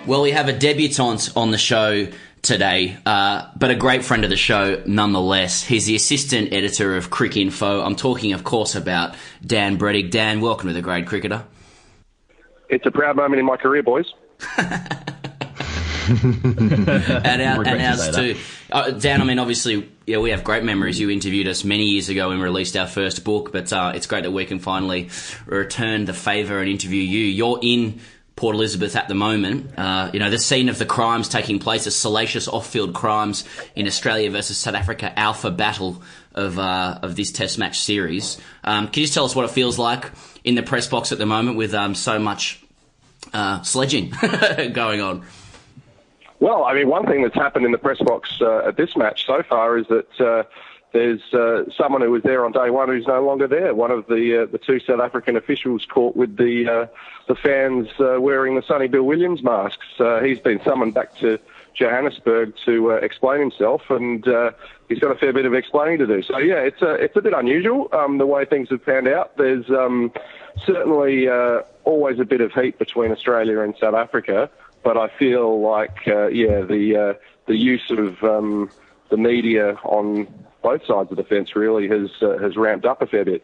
[0.08, 2.08] Well, we have a debutante on the show
[2.44, 5.64] today, uh, but a great friend of the show nonetheless.
[5.64, 7.84] He's the assistant editor of Cricinfo.
[7.84, 10.12] I'm talking, of course, about Dan Brettig.
[10.12, 11.44] Dan, welcome to the Grade Cricketer.
[12.70, 14.06] It's a proud moment in my career, boys.
[16.08, 16.88] and,
[17.42, 18.40] our, and to ours say too.
[18.72, 21.00] Uh, Dan, I mean, obviously, yeah, we have great memories.
[21.00, 24.06] You interviewed us many years ago when we released our first book, but uh, it's
[24.06, 25.10] great that we can finally
[25.48, 27.26] return the favour and interview you.
[27.26, 28.02] You're in
[28.36, 29.72] Port Elizabeth at the moment.
[29.78, 33.46] Uh, you know, the scene of the crimes taking place, the salacious off-field crimes
[33.76, 36.02] in Australia versus South Africa, alpha battle
[36.34, 38.38] of uh, of this Test match series.
[38.64, 40.12] Um, can you just tell us what it feels like
[40.44, 42.62] in the press box at the moment with um, so much
[43.34, 44.10] uh, sledging
[44.74, 45.26] going on?
[46.42, 49.26] Well, I mean, one thing that's happened in the press box uh, at this match
[49.26, 50.44] so far is that uh,
[50.96, 53.76] there's uh, someone who was there on day one who's no longer there.
[53.76, 56.88] One of the uh, the two South African officials caught with the uh,
[57.28, 59.86] the fans uh, wearing the Sonny Bill Williams masks.
[60.00, 61.38] Uh, he's been summoned back to
[61.74, 64.26] Johannesburg to uh, explain himself, and
[64.88, 66.22] he's got a fair bit of explaining to do.
[66.22, 69.36] So yeah, it's a it's a bit unusual um, the way things have panned out.
[69.36, 70.14] There's um,
[70.66, 71.28] certainly
[71.84, 74.50] always a bit of heat between Australia and South Africa,
[74.82, 78.70] but I feel like yeah the the use of um,
[79.10, 80.28] the media on
[80.62, 83.44] both sides of the fence really has uh, has ramped up a fair bit.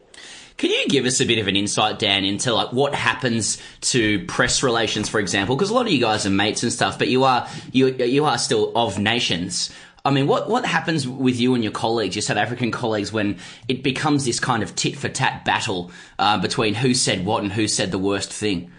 [0.57, 4.25] Can you give us a bit of an insight, Dan, into like what happens to
[4.25, 5.55] press relations, for example?
[5.55, 8.25] Because a lot of you guys are mates and stuff, but you are you you
[8.25, 9.71] are still of nations.
[10.03, 13.37] I mean, what what happens with you and your colleagues, your South African colleagues, when
[13.67, 17.51] it becomes this kind of tit for tat battle uh, between who said what and
[17.51, 18.71] who said the worst thing?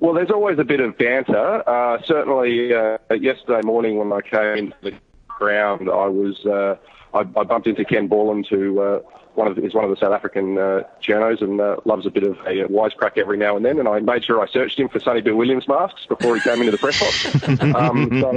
[0.00, 1.68] Well, there's always a bit of banter.
[1.68, 4.92] Uh, certainly, uh, yesterday morning when I came into the
[5.40, 6.76] ground, I was uh,
[7.12, 9.00] I, I bumped into Ken Borland, who uh,
[9.34, 12.22] one of is one of the South African uh, journos and uh, loves a bit
[12.22, 13.78] of a wisecrack every now and then.
[13.78, 16.60] And I made sure I searched him for Sonny Bill Williams masks before he came
[16.60, 17.24] into the press box.
[17.74, 18.32] um, so,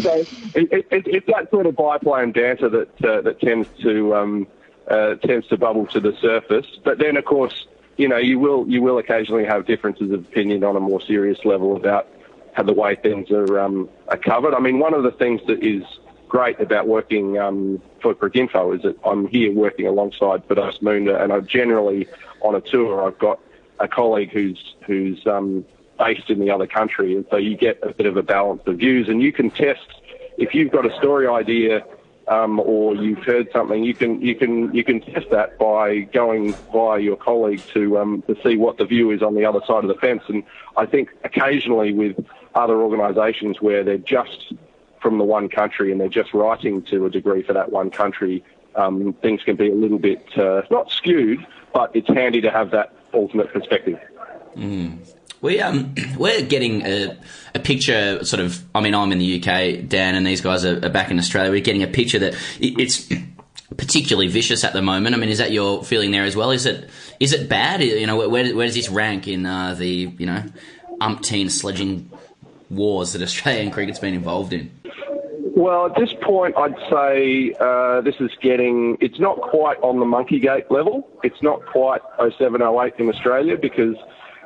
[0.00, 0.14] so
[0.54, 4.14] it, it, it, it's that sort of byplay and banter that uh, that tends to
[4.14, 4.46] um,
[4.88, 6.66] uh, tends to bubble to the surface.
[6.84, 10.64] But then, of course you know, you will you will occasionally have differences of opinion
[10.64, 12.08] on a more serious level about
[12.52, 14.54] how the way things are um, are covered.
[14.54, 15.84] I mean, one of the things that is
[16.34, 21.32] great about working um, for Cricinfo is that I'm here working alongside Firdose Moonda, and
[21.32, 22.08] I'm generally
[22.40, 23.06] on a tour.
[23.06, 23.38] I've got
[23.78, 25.64] a colleague who's who's um,
[25.96, 28.78] based in the other country, and so you get a bit of a balance of
[28.78, 29.86] views, and you can test
[30.36, 31.84] if you've got a story idea
[32.26, 36.52] um, or you've heard something, you can you can you can test that by going
[36.72, 39.84] via your colleague to um, to see what the view is on the other side
[39.84, 40.24] of the fence.
[40.26, 40.42] And
[40.76, 42.16] I think occasionally with
[42.56, 44.52] other organisations where they're just
[45.04, 48.42] from the one country and they're just writing to a degree for that one country,
[48.74, 52.70] um, things can be a little bit uh, not skewed, but it's handy to have
[52.70, 53.98] that alternate perspective.
[54.56, 55.06] Mm.
[55.42, 57.18] We um we're getting a,
[57.54, 60.76] a picture sort of I mean I'm in the UK Dan and these guys are,
[60.82, 63.06] are back in Australia we're getting a picture that it's
[63.76, 66.64] particularly vicious at the moment I mean is that your feeling there as well is
[66.64, 66.88] it
[67.20, 70.44] is it bad you know where, where does this rank in uh, the you know
[71.00, 72.10] umpteen sledging
[72.70, 74.70] wars that Australian cricket's been involved in
[75.56, 80.04] well, at this point, I'd say uh, this is getting, it's not quite on the
[80.04, 81.08] monkey gate level.
[81.22, 83.94] It's not quite 07, 08 in Australia because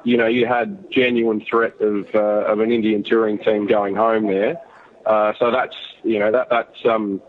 [0.04, 4.26] you know, you had genuine threat of uh, of an Indian touring team going home
[4.26, 4.56] there.
[5.04, 7.20] Uh, so that's you know that that's um,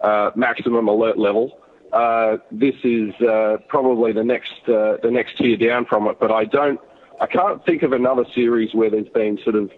[0.00, 1.58] uh, maximum alert level.
[1.92, 6.44] Uh, this is uh, probably the next the next tier down from it, but I
[6.44, 6.80] don't
[7.20, 9.70] I can't think of another series where there's been sort of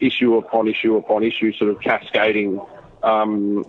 [0.00, 2.60] issue upon issue upon issue, sort of cascading.
[3.02, 3.66] Um,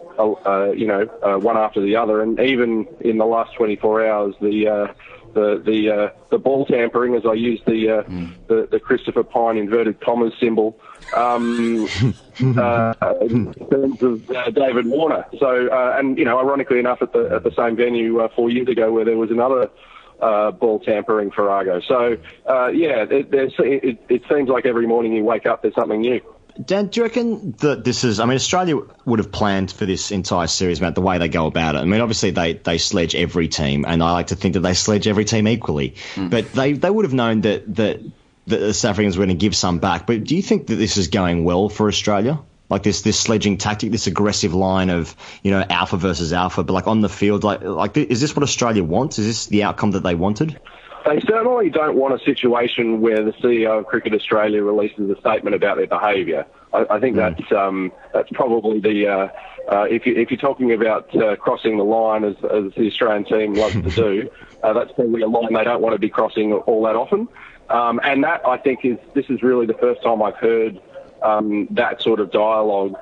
[0.78, 1.10] you know,
[1.42, 4.94] one after the other, and even in the last 24 hours, the
[5.36, 8.34] the the uh, the ball tampering, as I use the, uh, mm.
[8.48, 10.80] the the Christopher Pyne inverted commas symbol,
[11.16, 11.88] um,
[12.58, 15.26] uh, in terms of uh, David Warner.
[15.38, 18.50] So, uh, and you know, ironically enough, at the at the same venue uh, four
[18.50, 19.70] years ago, where there was another.
[20.19, 21.82] Ball tampering Farrago.
[21.82, 26.21] So, yeah, it, it, it seems like every morning you wake up, there's something new.
[26.63, 28.21] Dan, do you reckon that this is?
[28.21, 31.47] I mean, Australia would have planned for this entire series about the way they go
[31.47, 31.80] about it.
[31.80, 34.73] I mean, obviously they, they sledge every team, and I like to think that they
[34.73, 35.95] sledge every team equally.
[36.13, 36.30] Mm.
[36.30, 37.99] But they, they would have known that that,
[38.47, 40.08] that the South Africans were going to give some back.
[40.08, 42.39] But do you think that this is going well for Australia?
[42.69, 46.73] Like this this sledging tactic, this aggressive line of you know alpha versus alpha, but
[46.73, 49.19] like on the field, like like is this what Australia wants?
[49.19, 50.60] Is this the outcome that they wanted?
[51.06, 55.56] They certainly don't want a situation where the CEO of Cricket Australia releases a statement
[55.56, 56.47] about their behaviour.
[56.73, 57.38] I, I, think mm.
[57.38, 59.28] that's um, that's probably the uh,
[59.71, 63.25] uh, if you if you're talking about uh, crossing the line as, as the Australian
[63.25, 64.30] team loves to do,
[64.63, 67.28] uh, that's probably a line they don't want to be crossing all that often.
[67.69, 70.82] Um, and that I think is this is really the first time I've heard
[71.26, 72.96] um, that sort of dialogue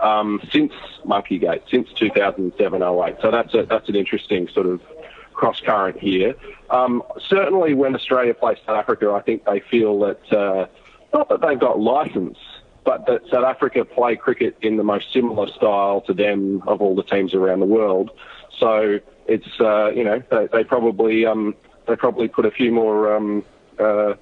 [0.00, 0.72] um, since
[1.04, 3.20] Monkeygate, since 2007-08.
[3.22, 4.80] So that's a, that's an interesting sort of
[5.32, 6.34] cross current here.
[6.70, 10.66] Um, certainly, when Australia plays South Africa, I think they feel that uh,
[11.12, 12.38] not that they've got license,
[12.84, 16.94] but that South Africa play cricket in the most similar style to them of all
[16.94, 18.10] the teams around the world.
[18.58, 21.54] So it's uh, you know they, they probably um,
[21.86, 23.44] they probably put a few more um,
[23.78, 24.14] uh,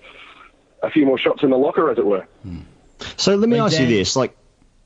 [0.83, 2.27] a few more shots in the locker, as it were.
[3.17, 4.37] So let me ask you this: like,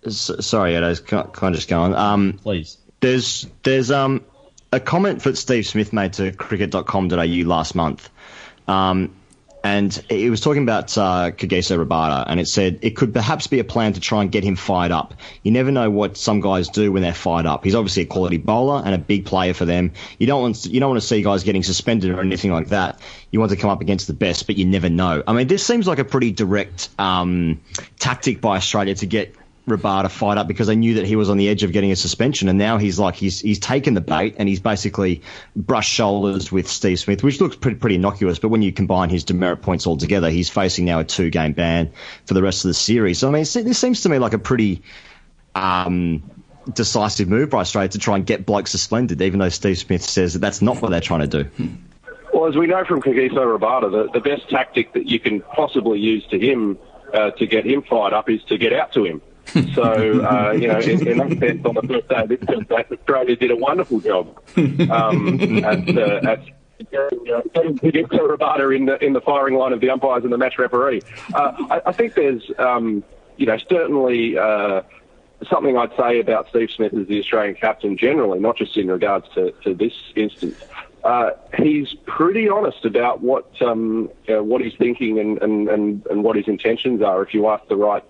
[0.09, 1.95] sorry, Edo, can't, can't just go on.
[1.95, 2.79] Um, Please.
[3.01, 4.25] There's there's um
[4.73, 8.11] a comment that Steve Smith made to cricket.com.au last month.
[8.67, 9.15] Um,
[9.65, 13.59] and he was talking about uh, Kagiso Rabada, and it said it could perhaps be
[13.59, 15.15] a plan to try and get him fired up.
[15.43, 17.65] You never know what some guys do when they're fired up.
[17.65, 19.93] He's obviously a quality bowler and a big player for them.
[20.19, 22.69] You don't want to, you don't want to see guys getting suspended or anything like
[22.69, 23.01] that.
[23.31, 25.23] You want to come up against the best, but you never know.
[25.27, 27.61] I mean, this seems like a pretty direct um,
[27.99, 29.35] tactic by Australia to get
[29.69, 31.97] Rabada fight up because they knew that he was on the edge of getting a
[31.97, 35.23] suspension, and now he's like he's he's taken the bait and he's basically
[35.55, 38.39] brushed shoulders with Steve Smith, which looks pretty pretty innocuous.
[38.39, 41.53] But when you combine his demerit points all together, he's facing now a two game
[41.53, 41.93] ban
[42.27, 43.19] for the rest of the series.
[43.19, 44.83] So I mean, this seems to me like a pretty
[45.55, 46.23] um,
[46.73, 50.35] decisive move by Australia to try and get blokes suspended, even though Steve Smith says
[50.35, 51.51] that that's not what they're trying to do.
[52.33, 55.99] Well, as we know from Kagiso Rabada, the, the best tactic that you can possibly
[55.99, 56.79] use to him
[57.13, 59.23] uh, to get him fired up is to get out to him.
[59.75, 62.93] So, uh, you know, in, in that sense, on the first day of this contest,
[62.93, 66.45] Australia did a wonderful job um, at, uh, at
[66.91, 70.59] getting Kagiso Rabada in the in the firing line of the umpires and the match
[70.59, 71.03] referee.
[71.35, 73.03] Uh, I, I, think there's, um,
[73.37, 74.83] you know, certainly uh,
[75.49, 79.27] something I'd say about Steve Smith as the Australian captain generally, not just in regards
[79.35, 80.57] to, to this instance.
[81.05, 86.07] Uh, he's pretty honest about what um, you know, what he's thinking and, and, and,
[86.07, 87.23] and what his intentions are.
[87.23, 88.05] If you ask the right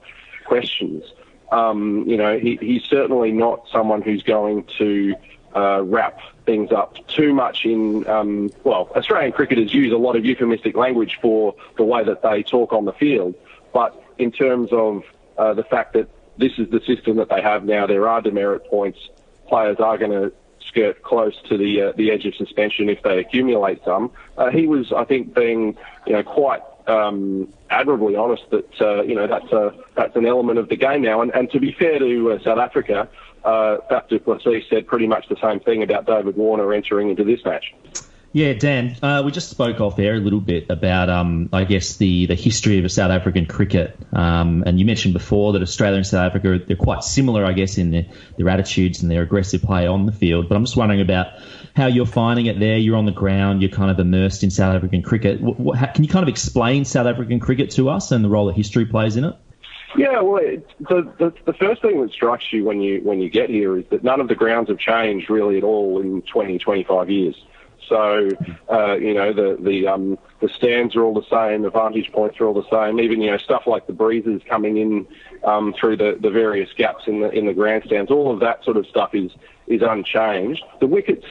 [0.46, 1.04] questions.
[1.50, 5.14] Um, you know, he, he's certainly not someone who's going to
[5.56, 10.24] uh, wrap things up too much in, um, well, Australian cricketers use a lot of
[10.24, 13.34] euphemistic language for the way that they talk on the field.
[13.72, 15.04] But in terms of
[15.36, 18.66] uh, the fact that this is the system that they have now, there are demerit
[18.68, 18.98] points,
[19.48, 23.18] players are going to skirt close to the uh, the edge of suspension if they
[23.18, 24.10] accumulate some.
[24.36, 29.14] Uh, he was, I think, being you know quite um, admirably honest that uh, you
[29.14, 31.22] know that's a that's an element of the game now.
[31.22, 33.08] And, and to be fair to uh, South Africa,
[33.44, 33.76] uh,
[34.08, 37.74] du Plessis said pretty much the same thing about David Warner entering into this match.
[38.32, 41.96] Yeah, Dan, uh, we just spoke off air a little bit about, um, I guess,
[41.96, 43.98] the, the history of South African cricket.
[44.12, 47.78] Um, and you mentioned before that Australia and South Africa, they're quite similar, I guess,
[47.78, 48.04] in their,
[48.36, 50.48] their attitudes and their aggressive play on the field.
[50.48, 51.28] But I'm just wondering about
[51.74, 52.78] how you're finding it there.
[52.78, 55.40] You're on the ground, you're kind of immersed in South African cricket.
[55.40, 58.46] What, how, can you kind of explain South African cricket to us and the role
[58.46, 59.34] that history plays in it?
[59.96, 63.30] Yeah, well, it, the, the the first thing that strikes you when you when you
[63.30, 66.58] get here is that none of the grounds have changed really at all in 20,
[66.58, 67.34] 25 years.
[67.88, 68.28] So,
[68.70, 72.38] uh, you know, the the um, the stands are all the same, the vantage points
[72.38, 73.00] are all the same.
[73.00, 75.06] Even you know stuff like the breezes coming in
[75.44, 78.76] um, through the, the various gaps in the in the grandstands, all of that sort
[78.76, 79.32] of stuff is
[79.66, 80.62] is unchanged.
[80.80, 81.26] The wickets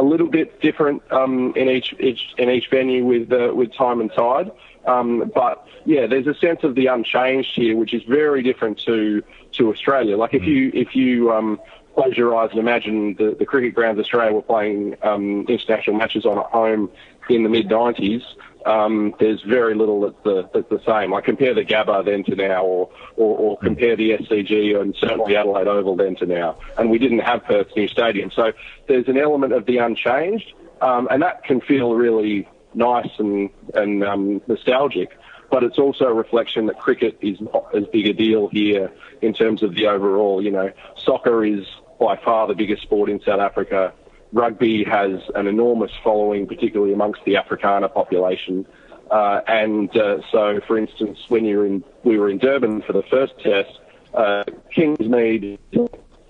[0.00, 4.00] a little bit different um, in each, each in each venue with uh, with time
[4.00, 4.50] and tide.
[4.86, 9.22] Um, but yeah, there's a sense of the unchanged here, which is very different to
[9.52, 10.16] to Australia.
[10.16, 11.60] Like if you if you um,
[11.94, 16.24] close your eyes and imagine the, the cricket grounds Australia were playing um, international matches
[16.24, 16.90] on at home
[17.28, 18.22] in the mid 90s,
[18.66, 21.14] um, there's very little that's the, that's the same.
[21.14, 25.36] I compare the Gabba then to now, or, or, or compare the SCG and certainly
[25.36, 26.58] Adelaide Oval then to now.
[26.78, 28.30] And we didn't have Perth's new stadium.
[28.30, 28.52] So
[28.88, 34.04] there's an element of the unchanged, um, and that can feel really nice and, and
[34.04, 35.16] um, nostalgic.
[35.50, 39.34] But it's also a reflection that cricket is not as big a deal here in
[39.34, 40.40] terms of the overall.
[40.42, 41.66] You know, soccer is
[41.98, 43.92] by far the biggest sport in South Africa.
[44.32, 48.66] Rugby has an enormous following, particularly amongst the Afrikaner population.
[49.10, 53.34] Uh, and uh, so, for instance, when in, we were in Durban for the first
[53.40, 53.80] test,
[54.14, 55.58] uh, Kingsmead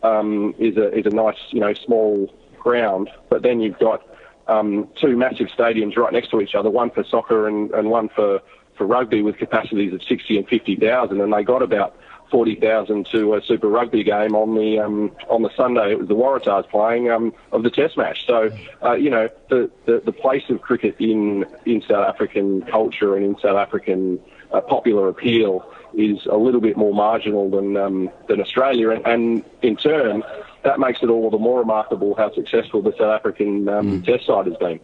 [0.03, 3.11] um, is a is a nice, you know, small ground.
[3.29, 4.03] But then you've got
[4.51, 8.09] um, two massive stadiums right next to each other, one for soccer and, and one
[8.09, 8.41] for,
[8.77, 11.21] for rugby with capacities of 60 and 50,000.
[11.21, 11.97] And they got about
[12.31, 15.93] 40,000 to a Super Rugby game on the um, on the Sunday.
[15.93, 18.27] It was the Waratahs playing um, of the Test match.
[18.27, 18.51] So
[18.83, 23.25] uh, you know the, the, the place of cricket in in South African culture and
[23.25, 24.21] in South African
[24.53, 25.65] uh, popular appeal
[25.95, 30.23] is a little bit more marginal than um, than Australia, and, and, in turn
[30.63, 34.05] that makes it all the more remarkable how successful the South African um, mm.
[34.05, 34.81] Test side has been.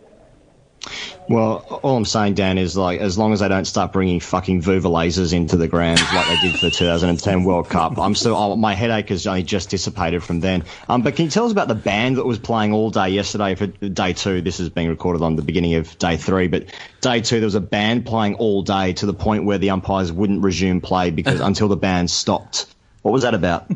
[1.29, 4.63] Well, all I'm saying, Dan, is like as long as they don't start bringing fucking
[4.63, 8.55] Vuvuzelas into the ground like they did for the 2010 World Cup, I'm still oh,
[8.55, 10.65] my headache has only just dissipated from then.
[10.89, 13.57] Um, but can you tell us about the band that was playing all day yesterday
[13.57, 14.41] for day two?
[14.41, 16.67] This is being recorded on the beginning of day three, but
[17.01, 20.13] day two there was a band playing all day to the point where the umpires
[20.13, 22.67] wouldn't resume play because until the band stopped.
[23.03, 23.69] What was that about?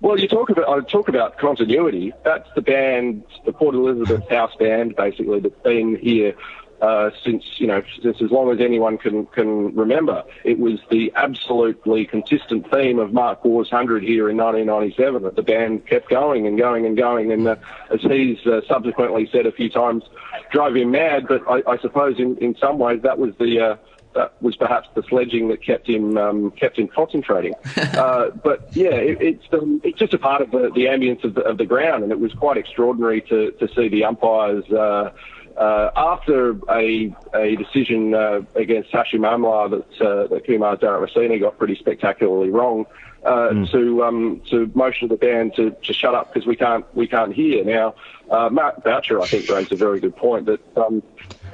[0.00, 2.12] Well, you talk about I talk about continuity.
[2.24, 6.34] That's the band, the Port Elizabeth House Band, basically that's been here
[6.80, 10.24] uh, since you know since as long as anyone can can remember.
[10.44, 15.42] It was the absolutely consistent theme of Mark Waugh's hundred here in 1997 that the
[15.42, 17.56] band kept going and going and going, and uh,
[17.92, 20.04] as he's uh, subsequently said a few times,
[20.50, 21.26] drove him mad.
[21.28, 23.76] But I, I suppose in in some ways that was the uh,
[24.14, 27.54] that was perhaps the sledging that kept him um, kept him concentrating.
[27.76, 31.34] uh, but yeah, it, it's um, it's just a part of the, the ambience of
[31.34, 34.64] the, of the ground, and it was quite extraordinary to to see the umpires.
[34.70, 35.12] Uh,
[35.56, 41.76] uh, after a, a decision uh, against Hashim Amla that, uh, that Kumar got pretty
[41.76, 42.86] spectacularly wrong,
[43.24, 43.70] uh, mm.
[43.70, 47.34] to um, to motion the band to, to shut up because we can't we can't
[47.34, 47.64] hear.
[47.64, 47.94] Now,
[48.30, 51.02] uh, Mark Boucher I think raised a very good point that um,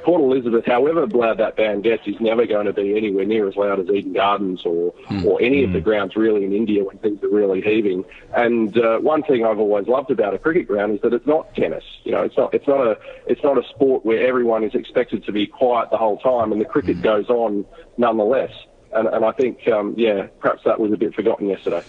[0.03, 3.55] Port Elizabeth, however loud that band gets, is never going to be anywhere near as
[3.55, 5.25] loud as Eden Gardens or mm.
[5.25, 5.85] or any of the hmm.
[5.85, 8.05] grounds really in India when things are really heaving.
[8.35, 11.53] And uh, one thing I've always loved about a cricket ground is that it's not
[11.55, 11.83] tennis.
[12.03, 15.25] You know, it's not it's not a it's not a sport where everyone is expected
[15.25, 17.03] to be quiet the whole time, and the cricket mm.
[17.03, 17.65] goes on
[17.97, 18.51] nonetheless.
[18.97, 21.83] And, and I think, um, yeah, perhaps that was a bit forgotten yesterday.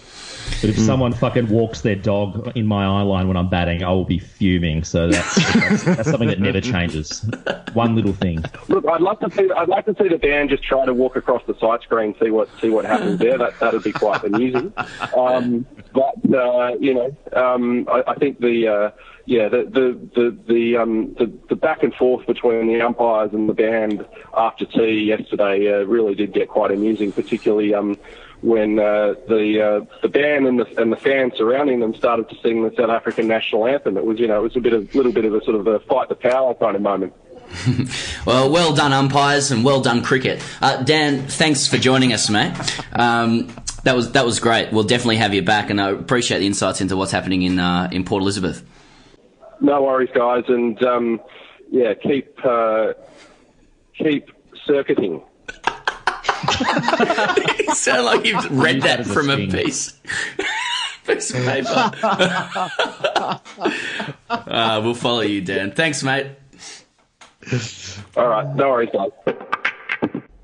[0.61, 0.85] But if mm.
[0.85, 4.19] someone fucking walks their dog in my eye line when I'm batting, I will be
[4.19, 4.83] fuming.
[4.83, 7.25] So that's, that's, that's, something that never changes.
[7.73, 8.43] One little thing.
[8.67, 9.49] Look, I'd love to see.
[9.49, 12.29] I'd like to see the band just try to walk across the sight screen, see
[12.29, 13.37] what see what happens there.
[13.37, 14.73] That that'd be quite amusing.
[15.15, 18.67] Um, but uh, you know, um, I, I, think the.
[18.67, 18.91] Uh,
[19.29, 23.47] yeah, the the the the, um, the the back and forth between the umpires and
[23.47, 24.03] the band
[24.35, 27.95] after tea yesterday uh, really did get quite amusing, particularly um,
[28.41, 32.35] when uh, the uh, the band and the and the fans surrounding them started to
[32.41, 33.97] sing the South African national anthem.
[33.97, 35.67] It was you know it was a bit of little bit of a sort of
[35.67, 37.13] a fight the power kind of moment.
[38.25, 40.43] well, well done umpires and well done cricket.
[40.59, 42.51] Uh, Dan, thanks for joining us, mate.
[42.93, 43.47] Um,
[43.83, 44.71] that was that was great.
[44.71, 47.89] We'll definitely have you back, and I appreciate the insights into what's happening in uh,
[47.91, 48.65] in Port Elizabeth.
[49.61, 51.21] No worries, guys, and um,
[51.71, 52.93] yeah, keep uh,
[53.97, 54.29] keep
[54.65, 55.21] circuiting.
[56.59, 59.99] you sound like you've read that from a piece.
[61.05, 61.91] piece of paper.
[64.29, 65.71] uh, we'll follow you, Dan.
[65.71, 66.27] Thanks, mate.
[68.15, 69.09] All right, no worries, guys.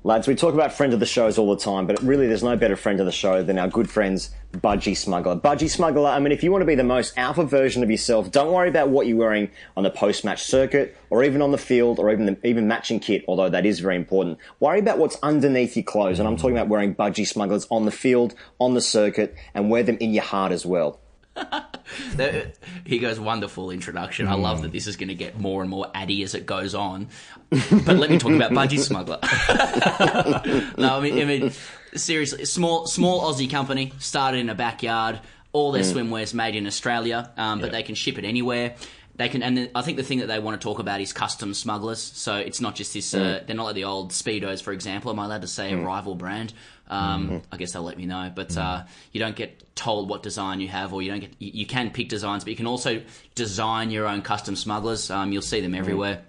[0.06, 2.56] Lads, we talk about friend of the shows all the time, but really there's no
[2.56, 5.34] better friend of the show than our good friends Budgie Smuggler.
[5.34, 8.30] Budgie Smuggler, I mean, if you want to be the most alpha version of yourself,
[8.30, 11.98] don't worry about what you're wearing on the post-match circuit or even on the field
[11.98, 14.38] or even the, even matching kit, although that is very important.
[14.60, 17.90] Worry about what's underneath your clothes, and I'm talking about wearing Budgie Smugglers on the
[17.90, 21.00] field, on the circuit, and wear them in your heart as well.
[22.84, 24.28] he goes, wonderful introduction.
[24.28, 26.74] I love that this is going to get more and more addy as it goes
[26.74, 27.08] on.
[27.50, 29.18] But let me talk about Budgie Smuggler.
[30.78, 31.52] no, I mean, I mean,
[31.94, 35.20] seriously, small small Aussie company started in a backyard.
[35.52, 38.74] All their swimwear's made in Australia, um, but they can ship it anywhere.
[39.14, 41.54] They can, and I think the thing that they want to talk about is custom
[41.54, 42.02] smugglers.
[42.02, 43.14] So it's not just this.
[43.14, 45.10] Uh, they're not like the old speedos, for example.
[45.10, 46.52] Am I allowed to say a rival brand?
[46.88, 48.30] Um, I guess they'll let me know.
[48.34, 51.32] But uh, you don't get told what design you have, or you don't get.
[51.38, 53.02] You, you can pick designs, but you can also
[53.34, 55.10] design your own custom smugglers.
[55.10, 56.22] Um, you'll see them everywhere.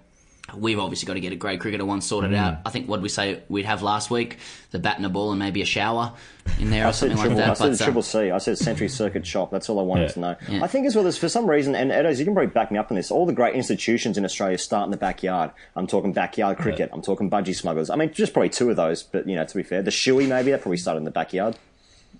[0.56, 2.58] We've obviously got to get a great cricketer one sorted out.
[2.64, 4.38] I think what did we say we'd have last week?
[4.70, 6.14] The bat and a ball and maybe a shower
[6.58, 7.50] in there or I said something like that.
[7.50, 8.30] I said But, uh, triple C.
[8.30, 9.50] I said Century Circuit Shop.
[9.50, 10.08] That's all I wanted Yeah.
[10.08, 10.36] to know.
[10.48, 10.64] Yeah.
[10.64, 12.78] I think as well as for some reason, and Edos, you can probably back me
[12.78, 13.10] up on this.
[13.10, 15.50] All the great institutions in Australia start in the backyard.
[15.76, 16.88] I'm talking backyard cricket.
[16.94, 17.90] I'm talking budgie smugglers.
[17.90, 19.02] I mean, just probably two of those.
[19.02, 21.56] But you know, to be fair, the Shuey maybe that probably started in the backyard.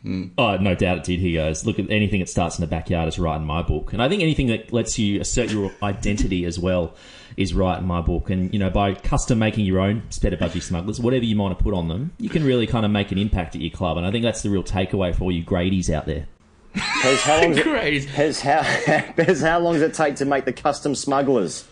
[0.06, 1.18] Oh, no doubt it did.
[1.18, 3.92] He goes, look at anything that starts in the backyard is right in my book,
[3.92, 6.94] and I think anything that lets you assert your identity as well
[7.38, 8.30] is right in my book.
[8.30, 11.60] And you know, by custom making your own Speta Budgie Smugglers, whatever you might have
[11.60, 13.96] put on them, you can really kind of make an impact at your club.
[13.96, 16.26] And I think that's the real takeaway for all you Gradies out there.
[16.74, 17.52] Pez, how long?
[17.62, 18.08] Great.
[18.08, 18.60] Pez, how,
[19.14, 21.64] Pez, how long does it take to make the custom smugglers?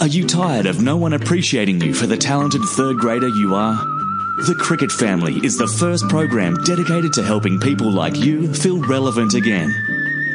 [0.00, 3.74] Are you tired of no one appreciating you for the talented third grader you are?
[4.46, 9.34] The Cricket Family is the first program dedicated to helping people like you feel relevant
[9.34, 9.74] again.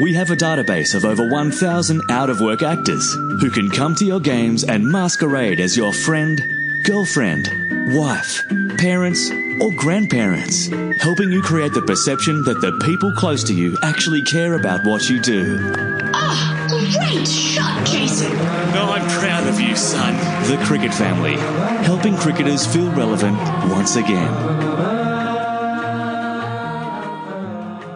[0.02, 4.06] We have a database of over 1,000 out of work actors who can come to
[4.06, 7.48] your games and masquerade as your friend, girlfriend,
[7.94, 8.44] wife,
[8.78, 10.68] parents, or grandparents,
[11.02, 15.10] helping you create the perception that the people close to you actually care about what
[15.10, 15.58] you do.
[16.14, 18.53] Ah, great shot, Jason.
[19.74, 20.14] You, son.
[20.50, 21.34] The Cricket Family,
[21.84, 23.38] helping cricketers feel relevant
[23.72, 24.32] once again.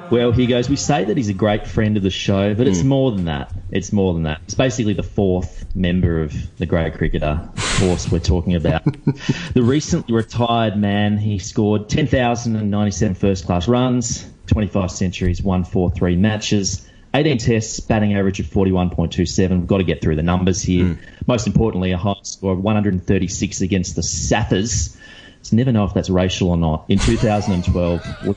[0.09, 2.81] Well, he goes, we say that he's a great friend of the show, but it's
[2.81, 2.87] hmm.
[2.87, 3.53] more than that.
[3.71, 4.41] It's more than that.
[4.45, 7.47] It's basically the fourth member of the great cricketer.
[7.55, 8.83] Of course, we're talking about
[9.53, 11.17] the recently retired man.
[11.17, 16.87] He scored 10,097 first class runs, 25 centuries, 143 matches,
[17.17, 19.49] 18 tests, batting average of 41.27.
[19.49, 20.85] We've got to get through the numbers here.
[20.85, 21.03] Hmm.
[21.25, 24.95] Most importantly, a high score of 136 against the Saffers.
[25.39, 26.85] Just never know if that's racial or not.
[26.89, 28.35] In 2012, we're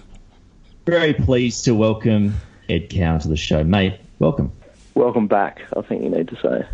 [0.87, 2.35] very pleased to welcome
[2.71, 3.63] Ed Cow to the show.
[3.63, 4.51] Mate, welcome.
[4.95, 6.67] Welcome back, I think you need to say.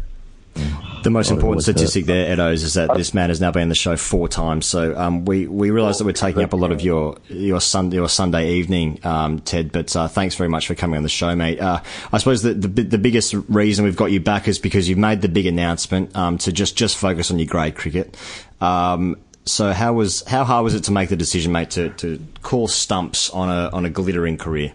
[1.07, 1.78] The most Oh, important what's that?
[1.78, 4.66] statistic there, Edos, is that this man has now been on the show four times.
[4.66, 7.94] So um, we we realise that we're taking up a lot of your your Sunday
[7.98, 9.70] your Sunday evening, um, Ted.
[9.70, 11.61] But uh, thanks very much for coming on the show, mate.
[11.61, 11.80] Uh,
[12.12, 15.22] I suppose the, the the biggest reason we've got you back is because you've made
[15.22, 18.16] the big announcement um, to just just focus on your grade cricket.
[18.61, 22.20] Um, so how was how hard was it to make the decision, mate, to, to
[22.42, 24.72] call stumps on a on a glittering career?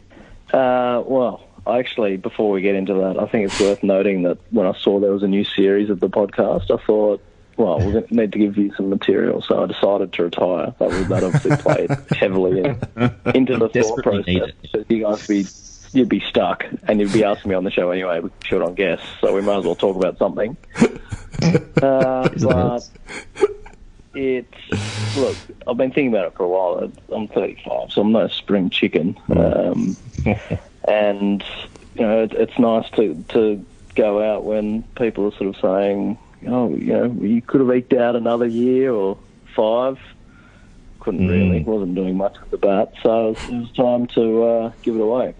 [0.53, 4.65] Uh, well, actually, before we get into that, I think it's worth noting that when
[4.65, 7.21] I saw there was a new series of the podcast, I thought,
[7.57, 9.41] well, we're going to need to give you some material.
[9.41, 10.73] So I decided to retire.
[10.79, 14.27] That, was, that obviously played heavily in, into the thought process.
[14.27, 14.55] it.
[14.61, 15.45] Because You guys be
[15.93, 18.19] you'd be stuck, and you'd be asking me on the show anyway.
[18.21, 20.57] We short on guests, so we might as well talk about something.
[21.81, 22.87] Uh, but
[24.13, 25.35] it's look.
[25.67, 26.91] I've been thinking about it for a while.
[27.11, 29.17] I'm 35, so I'm no spring chicken.
[29.35, 29.97] Um,
[30.87, 31.43] and
[31.95, 33.65] you know, it, it's nice to to
[33.95, 36.17] go out when people are sort of saying,
[36.47, 39.17] "Oh, you know, you could have eked out another year or
[39.55, 39.97] five.
[40.99, 41.63] Couldn't really.
[41.63, 44.95] wasn't doing much with the bat, so it was, it was time to uh, give
[44.95, 45.33] it away.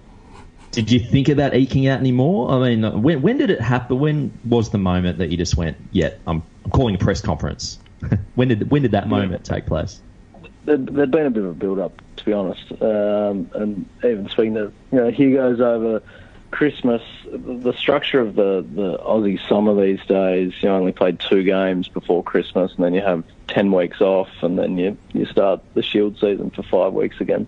[0.72, 2.50] Did you think of that eking out anymore?
[2.52, 4.00] I mean, when when did it happen?
[4.00, 7.78] When was the moment that you just went, "Yeah, I'm, I'm calling a press conference"?
[8.36, 10.02] when did when did that moment take place?
[10.66, 12.72] There'd, there'd been a bit of a build-up, to be honest.
[12.82, 16.02] Um, and even speaking to, you know, Hugo's over
[16.52, 17.02] Christmas,
[17.32, 22.24] the structure of the, the Aussie summer these days, you only played two games before
[22.24, 26.20] Christmas, and then you have 10 weeks off, and then you, you start the Shield
[26.20, 27.48] season for five weeks again.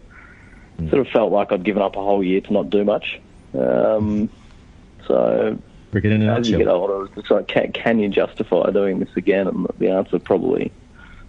[0.89, 3.21] Sort of felt like I'd given up a whole year to not do much.
[3.53, 4.29] Um,
[5.07, 5.57] so,
[5.91, 9.15] Cricket in a as you get older, it's like, can, can you justify doing this
[9.15, 9.47] again?
[9.47, 10.71] And the answer probably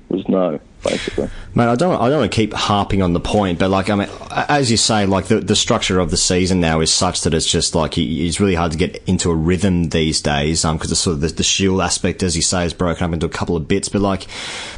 [0.09, 1.31] was no, basically.
[1.57, 1.95] Mate, I don't.
[1.95, 4.77] I don't want to keep harping on the point, but like, I mean, as you
[4.77, 7.97] say, like the the structure of the season now is such that it's just like
[7.97, 10.65] it's really hard to get into a rhythm these days.
[10.65, 13.13] Um, because the sort of the, the shield aspect, as you say, is broken up
[13.13, 13.89] into a couple of bits.
[13.89, 14.27] But like,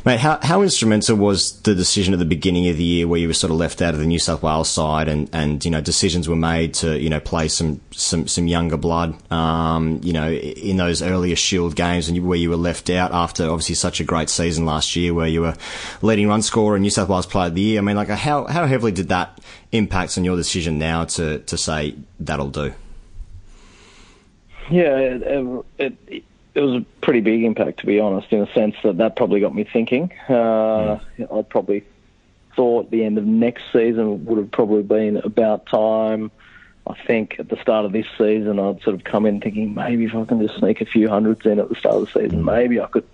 [0.04, 3.28] mate, how how instrumental was the decision at the beginning of the year where you
[3.28, 5.80] were sort of left out of the New South Wales side, and and you know
[5.80, 10.30] decisions were made to you know play some some some younger blood, um, you know,
[10.30, 14.04] in those earlier Shield games, and where you were left out after obviously such a
[14.04, 15.54] great season last year, where you were
[16.02, 17.78] leading run scorer and New South Wales Player of the Year.
[17.78, 19.40] I mean, like, how how heavily did that
[19.72, 22.72] impact on your decision now to to say that'll do?
[24.70, 26.22] Yeah, it, it,
[26.54, 29.38] it, was a pretty big impact, to be honest, in a sense that that probably
[29.38, 30.12] got me thinking.
[30.28, 31.84] Uh, I probably
[32.56, 36.32] thought the end of next season would have probably been about time.
[36.88, 40.04] I think at the start of this season, I'd sort of come in thinking maybe
[40.04, 42.44] if I can just sneak a few hundreds in at the start of the season,
[42.44, 43.06] maybe I could,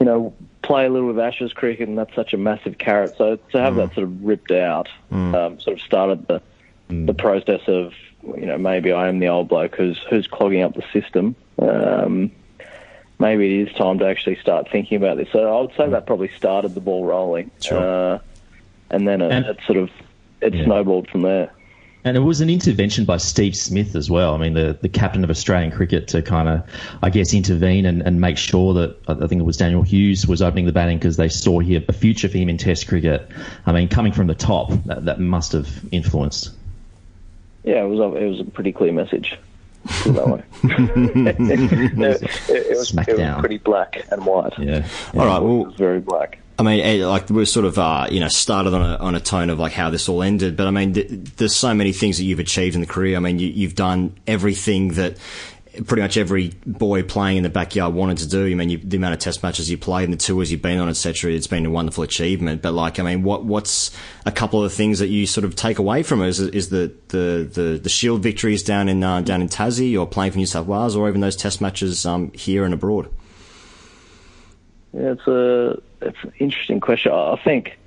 [0.00, 3.14] you know, play a little with Ashes cricket, and that's such a massive carrot.
[3.16, 6.42] So to have that sort of ripped out, um, sort of started the
[6.88, 10.74] the process of you know maybe I am the old bloke who's who's clogging up
[10.74, 11.34] the system.
[11.58, 12.30] Um,
[13.18, 15.28] maybe it is time to actually start thinking about this.
[15.32, 18.18] So I would say that probably started the ball rolling, uh,
[18.90, 19.90] and then it, And- it sort of
[20.40, 21.50] it snowballed from there.
[22.06, 24.34] And it was an intervention by Steve Smith as well.
[24.34, 26.62] I mean, the, the captain of Australian cricket to kind of,
[27.02, 30.26] I guess, intervene and, and make sure that I I think it was Daniel Hughes
[30.26, 33.26] was opening the batting because they saw here a future for him in Test cricket.
[33.64, 36.50] I mean, coming from the top, that, that must have influenced.
[37.62, 39.38] Yeah, it was a, it was a pretty clear message.
[39.86, 40.42] Put it that way.
[40.64, 41.98] it, it-
[42.50, 44.58] it was, Smack it was pretty black and white.
[44.58, 44.86] Yeah.
[45.14, 46.38] All right, It well, was very black.
[46.58, 49.20] I mean, eh, like we're sort of, uh, you know, started on a on a
[49.20, 52.18] tone of like how this all ended, but I mean, th- there's so many things
[52.18, 53.16] that you've achieved in the career.
[53.16, 55.16] I mean, you, you've done everything that
[55.86, 58.46] pretty much every boy playing in the backyard wanted to do.
[58.46, 60.78] I mean, you, the amount of test matches you played and the tours you've been
[60.78, 61.32] on, etc.
[61.32, 62.62] It's been a wonderful achievement.
[62.62, 63.90] But like, I mean, what what's
[64.24, 66.28] a couple of the things that you sort of take away from it?
[66.28, 70.06] Is, is the, the, the, the Shield victories down in uh, down in Tassie, or
[70.06, 73.10] playing for New South Wales, or even those test matches um, here and abroad?
[74.92, 77.12] Yeah, it's a it's an interesting question.
[77.12, 77.78] I think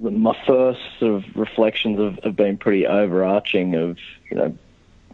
[0.00, 3.74] the- my first sort of reflections have, have been pretty overarching.
[3.74, 3.98] Of
[4.30, 4.56] you know,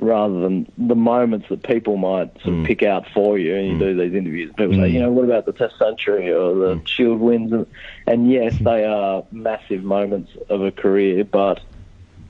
[0.01, 2.67] rather than the moments that people might sort of mm.
[2.67, 3.79] pick out for you, and you mm.
[3.79, 4.53] do these interviews.
[4.57, 4.93] People say, mm.
[4.93, 7.53] you know, what about the Test century or the Shield wins?
[7.53, 7.67] And,
[8.07, 8.65] and yes, mm-hmm.
[8.65, 11.61] they are massive moments of a career, but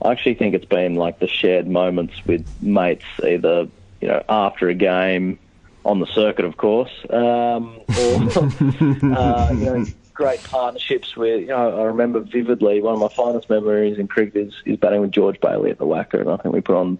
[0.01, 3.67] I actually think it's been like the shared moments with mates, either
[4.01, 5.39] you know after a game
[5.85, 11.41] on the circuit, of course, um, or uh, you know, great partnerships with.
[11.41, 15.01] You know, I remember vividly one of my finest memories in cricket is, is batting
[15.01, 16.97] with George Bailey at the WACA, and I think we put on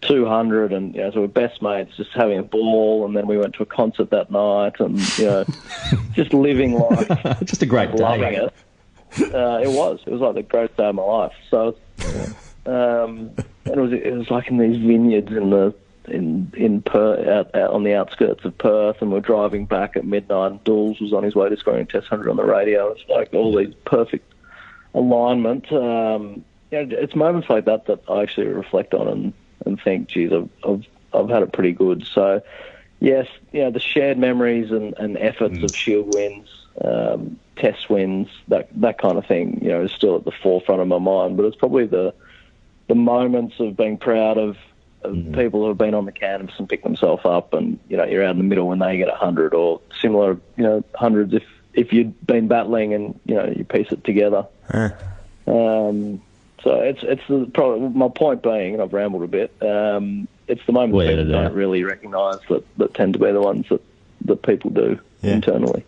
[0.00, 3.36] 200, and you know, so we're best mates, just having a ball, and then we
[3.36, 5.44] went to a concert that night, and you know,
[6.14, 7.08] just living life
[7.44, 8.48] Just a great loving day.
[9.16, 9.34] it.
[9.34, 10.00] Uh, it was.
[10.06, 11.34] It was like the greatest day of my life.
[11.50, 11.76] So,
[12.64, 13.30] um,
[13.66, 15.74] and it was it was like in these vineyards in the
[16.08, 20.04] in in Perth, out, out on the outskirts of Perth, and we're driving back at
[20.04, 20.52] midnight.
[20.52, 22.88] And Dools was on his way to scoring a Test hundred on the radio.
[22.92, 24.32] It's like all these perfect
[24.94, 25.72] alignment.
[25.72, 29.32] Um, you know, it's moments like that that I actually reflect on and,
[29.66, 32.06] and think, geez, I've, I've I've had it pretty good.
[32.06, 32.42] So,
[33.00, 36.48] yes, you know, the shared memories and, and efforts of Shield wins,
[36.82, 40.80] um, Test wins, that that kind of thing, you know, is still at the forefront
[40.80, 41.36] of my mind.
[41.36, 42.14] But it's probably the
[42.88, 44.56] the moments of being proud of,
[45.04, 48.04] of people who have been on the canvas and picked themselves up, and you know,
[48.04, 51.34] you're out in the middle when they get a hundred or similar, you know, hundreds
[51.34, 51.44] if
[51.74, 54.46] if you'd been battling and you know you piece it together.
[55.46, 56.22] Um,
[56.62, 59.54] so it's it's the, probably my point being, and I've rambled a bit.
[59.62, 63.40] Um, it's the moments Well, people don't really recognise that, that tend to be the
[63.40, 63.80] ones that,
[64.26, 65.34] that people do Yeah.
[65.34, 65.84] internally.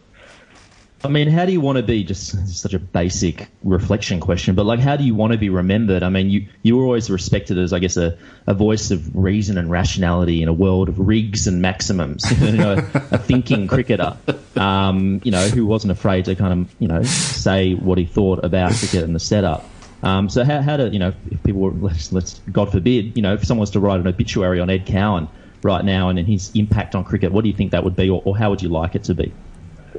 [1.04, 2.02] I mean, how do you want to be?
[2.02, 6.02] Just such a basic reflection question, but like, how do you want to be remembered?
[6.02, 9.58] I mean, you you were always respected as, I guess, a, a voice of reason
[9.58, 12.24] and rationality in a world of rigs and maximums.
[12.40, 14.16] you know, a thinking cricketer,
[14.56, 18.42] um, you know, who wasn't afraid to kind of, you know, say what he thought
[18.42, 19.68] about cricket and the setup.
[20.02, 23.22] Um, so how, how do you know if people were let's, let's God forbid you
[23.22, 25.28] know if someone was to write an obituary on Ed Cowan
[25.62, 28.10] right now and then his impact on cricket, what do you think that would be,
[28.10, 29.32] or, or how would you like it to be?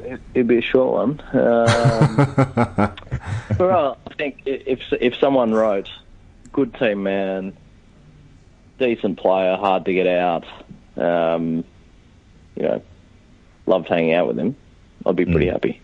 [0.05, 1.21] It- It'd be a short one.
[1.33, 2.17] Um,
[3.59, 5.89] well, I think if if someone wrote,
[6.53, 7.53] "Good team man,
[8.79, 10.45] decent player, hard to get out,"
[10.97, 11.63] um,
[12.55, 12.81] you know,
[13.65, 14.55] loved hanging out with him,
[15.05, 15.81] I'd be pretty happy.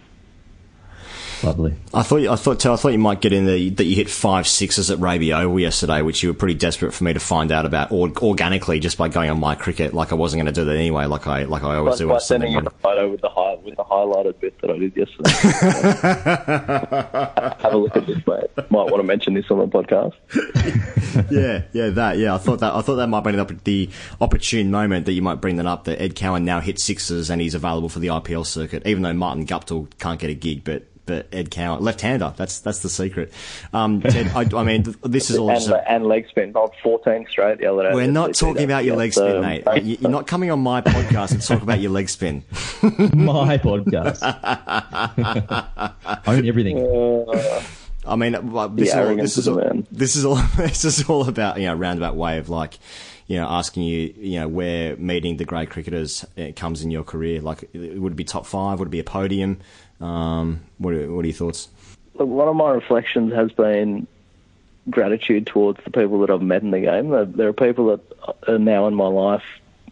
[1.43, 1.73] Lovely.
[1.93, 4.47] I thought I thought I thought you might get in there that you hit five
[4.47, 7.65] sixes at Raby Oval yesterday, which you were pretty desperate for me to find out
[7.65, 9.93] about or, organically just by going on my cricket.
[9.93, 11.05] Like I wasn't going to do that anyway.
[11.05, 12.07] Like I like I always By, do.
[12.09, 12.79] by sending you the morning.
[12.81, 15.31] photo with the high, with the highlighted bit that I did yesterday.
[17.61, 18.49] Have a look at this, mate.
[18.69, 20.13] Might want to mention this on the podcast.
[21.31, 22.17] yeah, yeah, that.
[22.17, 22.73] Yeah, I thought that.
[22.73, 23.89] I thought that might be the, the
[24.19, 25.85] opportune moment that you might bring that up.
[25.85, 29.13] That Ed Cowan now hits sixes and he's available for the IPL circuit, even though
[29.13, 30.83] Martin Guptill can't get a gig, but.
[31.07, 33.33] But Ed Cowan, left-hander, that's that's the secret.
[33.73, 35.49] Um, Ted, I, I mean, this is all.
[35.49, 37.95] and, just a- and leg spin, not 14 straight the other day.
[37.95, 39.63] we're not talking about your leg so, spin, mate.
[39.83, 42.43] You- You're not coming on my podcast to talk about your leg spin.
[43.13, 44.21] My podcast.
[46.27, 46.77] Own everything.
[46.79, 47.61] Uh,
[48.05, 48.31] I mean,
[48.75, 51.67] this, The is all, this is all, this is all this is all about you
[51.67, 52.79] know roundabout way of like
[53.27, 57.03] you know asking you you know where meeting the great cricketers uh, comes in your
[57.03, 57.41] career.
[57.41, 58.79] Like, would it be top five?
[58.79, 59.59] Would it be a podium?
[60.01, 61.69] Um, what are, what are your thoughts?
[62.15, 64.07] Look, one of my reflections has been
[64.89, 67.09] gratitude towards the people that I've met in the game.
[67.09, 68.01] There, are people that
[68.47, 69.43] are now in my life,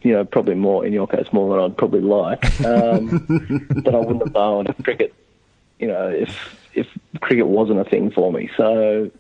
[0.02, 3.08] you know, probably more, in your case, more than I'd probably like, um,
[3.84, 5.14] that I wouldn't have known if cricket,
[5.78, 6.88] you know, if if
[7.20, 8.50] cricket wasn't a thing for me.
[8.56, 9.12] So,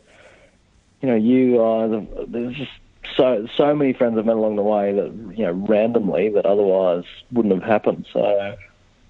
[1.02, 2.72] you know, you are, the, there's just
[3.16, 7.04] so so many friends I've met along the way that, you know, randomly that otherwise
[7.32, 8.06] wouldn't have happened.
[8.14, 8.56] So,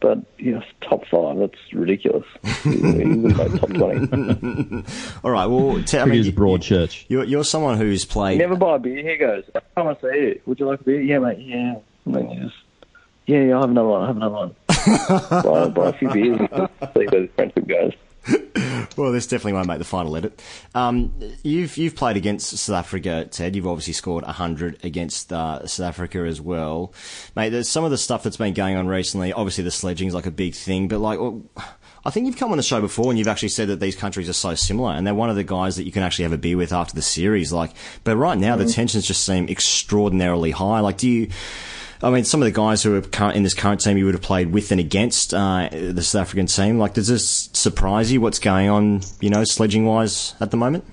[0.01, 2.25] but, you know, top five, that's ridiculous.
[2.65, 4.83] you, you top 20.
[5.23, 5.45] All right.
[5.45, 7.05] Well, t- I mean, Cricket's you, broad church.
[7.09, 8.37] you're, you're someone who's played.
[8.37, 9.01] Never buy a beer.
[9.01, 9.43] Here goes.
[9.55, 10.41] I Come and see you.
[10.45, 11.01] Would you like a beer?
[11.01, 11.39] Yeah, mate.
[11.39, 11.75] Yeah.
[12.05, 12.55] And then you just,
[13.25, 13.57] yeah, yeah.
[13.57, 14.03] I have another one.
[14.03, 14.55] I have another one.
[15.43, 16.39] buy, buy a few beers.
[16.51, 17.93] And see where the friendship goes.
[18.97, 20.41] Well, this definitely won't make the final edit.
[20.75, 21.13] Um,
[21.43, 23.55] you've you've played against South Africa, Ted.
[23.55, 26.93] You've obviously scored hundred against uh, South Africa as well,
[27.35, 27.49] mate.
[27.49, 29.31] There's some of the stuff that's been going on recently.
[29.31, 31.19] Obviously, the sledging is like a big thing, but like.
[31.19, 31.43] well,
[32.05, 34.29] I think you've come on the show before and you've actually said that these countries
[34.29, 36.37] are so similar and they're one of the guys that you can actually have a
[36.37, 37.51] beer with after the series.
[37.51, 37.71] Like,
[38.05, 40.79] but right now the tensions just seem extraordinarily high.
[40.79, 41.29] Like, do you,
[42.01, 44.21] I mean, some of the guys who are in this current team you would have
[44.23, 46.77] played with and against uh, the South African team.
[46.79, 48.21] Like, does this surprise you?
[48.21, 50.85] What's going on, you know, sledging wise at the moment?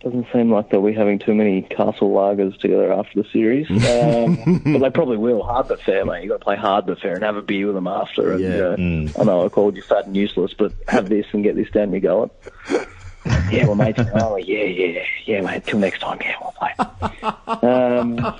[0.00, 3.68] Doesn't seem like they'll be having too many castle lagers together after the series.
[3.92, 5.44] Um, but they probably will.
[5.44, 6.24] Hard but fair, mate.
[6.24, 8.32] You've got to play hard but fair and have a beer with them after.
[8.32, 9.14] And, Yeah.
[9.16, 11.70] uh, I know I called you fat and useless, but have this and get this
[11.70, 12.30] down your gullet.
[13.52, 13.94] Yeah, well, mate.
[14.14, 15.64] Oh, yeah, yeah, yeah, mate.
[15.64, 16.18] Till next time.
[16.20, 16.74] Yeah, we'll play.
[17.68, 18.34] Um,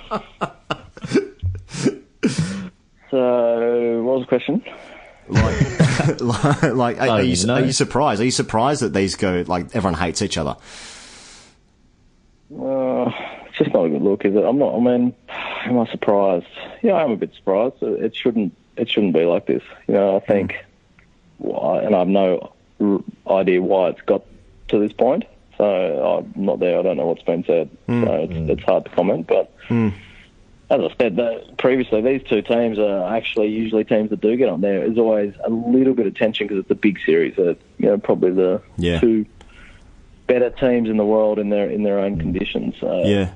[3.09, 4.63] so, what was the question?
[5.27, 7.55] Like, like, like are, are oh, you, know.
[7.55, 8.21] are you surprised?
[8.21, 10.55] Are you surprised that these go like everyone hates each other?
[12.51, 13.09] Uh,
[13.47, 14.43] it's just not a good look, is it?
[14.43, 14.75] I'm not.
[14.75, 16.45] I mean, am I surprised?
[16.81, 17.75] Yeah, I'm a bit surprised.
[17.81, 18.55] It it shouldn't.
[18.75, 19.63] It shouldn't be like this.
[19.87, 20.31] You know, I hmm.
[20.31, 20.65] think,
[21.37, 22.53] why, and I've no
[23.27, 24.23] idea why it's got
[24.69, 25.25] to this point.
[25.57, 26.79] So I'm not there.
[26.79, 27.69] I don't know what's been said.
[27.85, 28.03] Hmm.
[28.03, 28.49] So it's, hmm.
[28.49, 29.27] it's hard to comment.
[29.27, 29.51] But
[30.69, 34.49] as I said the, previously, these two teams are actually usually teams that do get
[34.49, 34.79] on there.
[34.79, 37.37] There's always a little bit of tension because it's a big series.
[37.37, 38.99] Uh, you know, probably the Yeah.
[38.99, 39.25] two
[40.27, 42.75] better teams in the world in their in their own conditions.
[42.79, 43.31] So Yeah,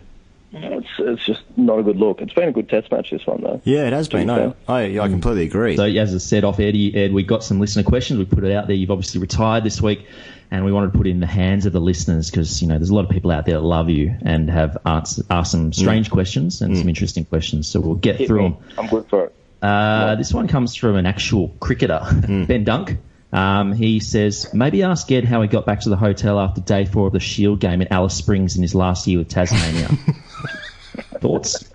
[0.64, 2.22] it's it's just not a good look.
[2.22, 3.62] It's been a good test match this one though.
[3.64, 4.30] yeah, it has been.
[4.30, 4.36] Eh?
[4.36, 4.56] No.
[4.68, 5.10] I I mm.
[5.10, 5.76] completely agree.
[5.76, 8.20] So, as I said off Eddie, Ed, we got some listener questions.
[8.20, 8.76] We put it out there.
[8.76, 10.08] You've obviously retired this week,
[10.52, 12.78] and we wanted to put it in the hands of the listeners because you know
[12.78, 15.74] there's a lot of people out there that love you and have asked, asked some
[15.74, 16.90] strange questions and some mm.
[16.90, 17.68] interesting questions.
[17.68, 18.50] So we'll get Hit through me.
[18.50, 18.64] them.
[18.78, 19.36] I'm good for it.
[19.62, 22.48] Uh, this one comes from an actual cricketer, mm.
[22.48, 22.98] Ben Dunk.
[23.34, 26.86] Um, he says, maybe ask Ed how he got back to the hotel after day
[26.86, 29.88] four of the Shield game at Alice Springs in his last year with Tasmania.
[31.20, 31.70] Thoughts?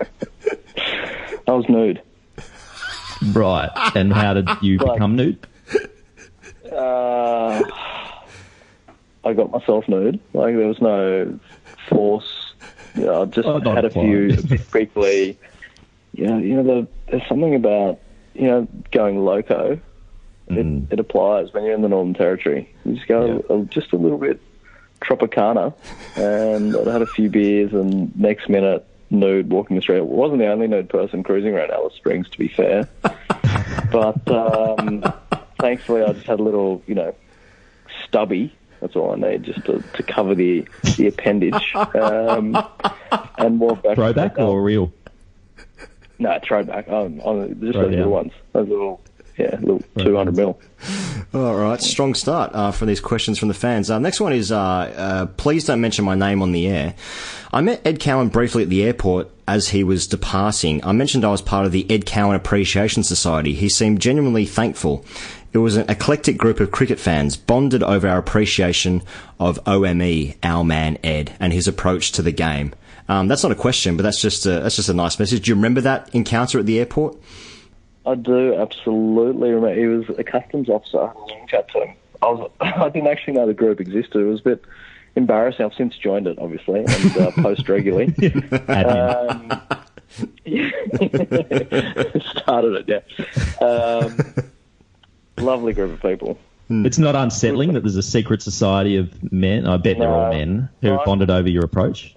[1.47, 2.01] I was nude.
[3.33, 3.69] Right.
[3.95, 5.45] And how did you Like- become nude?
[6.71, 7.61] Uh,
[9.23, 10.19] I got myself nude.
[10.33, 11.39] Like there was no
[11.87, 12.53] force.
[12.95, 14.35] You know, I just Oh, had a few
[14.71, 15.37] briefly.
[16.13, 17.99] You know, you know, the, there's something about
[18.33, 19.79] you know going loco.
[20.49, 20.85] Mm.
[20.85, 22.73] It, it applies when you're in the Northern Territory.
[22.85, 24.41] You just go a, just a little bit
[25.01, 25.73] Tropicana,
[26.15, 29.99] and I had a few beers, and next minute nude walking the street.
[29.99, 32.87] I wasn't the only nude person cruising around Alice Springs, to be fair.
[33.91, 35.03] but um,
[35.59, 37.15] thankfully, I just had a little, you know,
[38.05, 38.55] stubby.
[38.79, 40.67] That's all I need, just to, to cover the
[40.97, 42.57] the appendage, um,
[43.37, 43.95] and walk back.
[43.95, 44.91] Throwback or real?
[46.19, 46.87] no throwback?
[46.89, 49.01] Um, on just those little ones, those little,
[49.37, 50.59] yeah, little two hundred mil.
[51.33, 53.89] All right, strong start uh, for these questions from the fans.
[53.89, 56.93] Uh, next one is uh, uh, please don't mention my name on the air.
[57.51, 60.83] I met Ed Cowan briefly at the airport as he was departing.
[60.83, 63.53] I mentioned I was part of the Ed Cowan Appreciation Society.
[63.53, 65.05] He seemed genuinely thankful.
[65.53, 69.03] It was an eclectic group of cricket fans bonded over our appreciation
[69.39, 72.73] of OME, our man Ed, and his approach to the game.
[73.07, 75.45] Um, that's not a question, but that's just a, that's just a nice message.
[75.45, 77.17] Do you remember that encounter at the airport?
[78.05, 79.79] I do absolutely remember.
[79.79, 81.01] He was a customs officer.
[81.01, 81.95] I had a long chat to him.
[82.21, 84.21] I was I didn't actually know the group existed.
[84.21, 84.63] It was a bit
[85.15, 85.65] embarrassing.
[85.65, 88.07] I've since joined it, obviously, and uh, post regularly.
[88.67, 89.61] um,
[92.41, 93.03] started it,
[93.61, 93.65] yeah.
[93.65, 94.17] Um,
[95.37, 96.37] lovely group of people.
[96.69, 99.67] It's not unsettling that there's a secret society of men.
[99.67, 101.01] I bet they're all men who No.
[101.05, 102.15] bonded over your approach.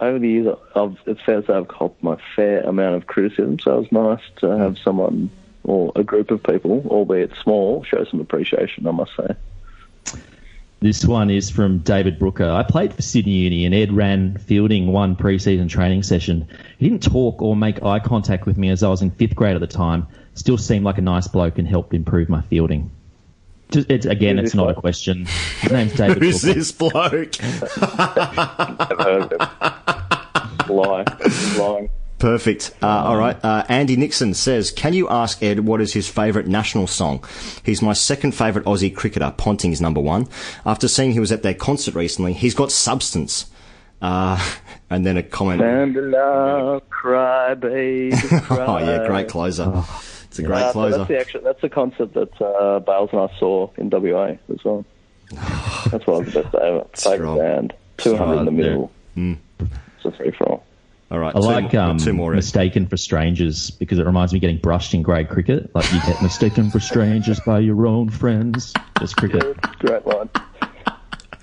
[0.00, 3.58] Over the years, I've, it's fair to say I've copped my fair amount of criticism,
[3.58, 5.30] so it was nice to have someone
[5.64, 9.34] or a group of people, albeit small, show some appreciation, I must say.
[10.80, 12.48] This one is from David Brooker.
[12.48, 16.48] I played for Sydney Uni and Ed ran fielding one pre-season training session.
[16.78, 19.56] He didn't talk or make eye contact with me as I was in fifth grade
[19.56, 20.06] at the time.
[20.34, 22.92] Still seemed like a nice bloke and helped improve my fielding.
[23.70, 25.26] Just, it's, again, it's not a question.
[25.60, 26.54] His name's David Who's Brooker.
[26.58, 27.40] this bloke?
[27.42, 30.76] Never heard of him.
[30.76, 31.04] Lie.
[31.24, 31.90] He's lying.
[32.18, 32.74] Perfect.
[32.82, 33.38] Uh, all right.
[33.44, 37.24] Uh, Andy Nixon says, "Can you ask Ed what is his favourite national song?
[37.62, 39.32] He's my second favourite Aussie cricketer.
[39.36, 40.26] Ponting's number one.
[40.66, 43.46] After seeing he was at their concert recently, he's got substance."
[44.02, 44.36] Uh,
[44.90, 45.60] and then a comment.
[45.60, 48.56] Mandela, cry, baby, cry.
[48.66, 49.84] Oh yeah, great closer.
[50.24, 50.98] It's a great Uh, closer.
[50.98, 54.62] that's the actual, that's the concert that uh, Bales and I saw in WA as
[54.64, 54.84] well.
[55.90, 56.86] That's what was the best ever.
[56.94, 57.18] Strong.
[57.18, 58.90] Favourite band, 200 in the Strong, middle.
[59.96, 60.64] It's a free for all.
[61.10, 61.34] All right.
[61.36, 62.32] I two like more, um, two more.
[62.32, 62.36] Ed.
[62.36, 65.74] mistaken for strangers because it reminds me of getting brushed in grade cricket.
[65.74, 68.72] Like you get mistaken for strangers by your own friends.
[69.00, 69.60] Just cricket.
[69.80, 70.30] Great line.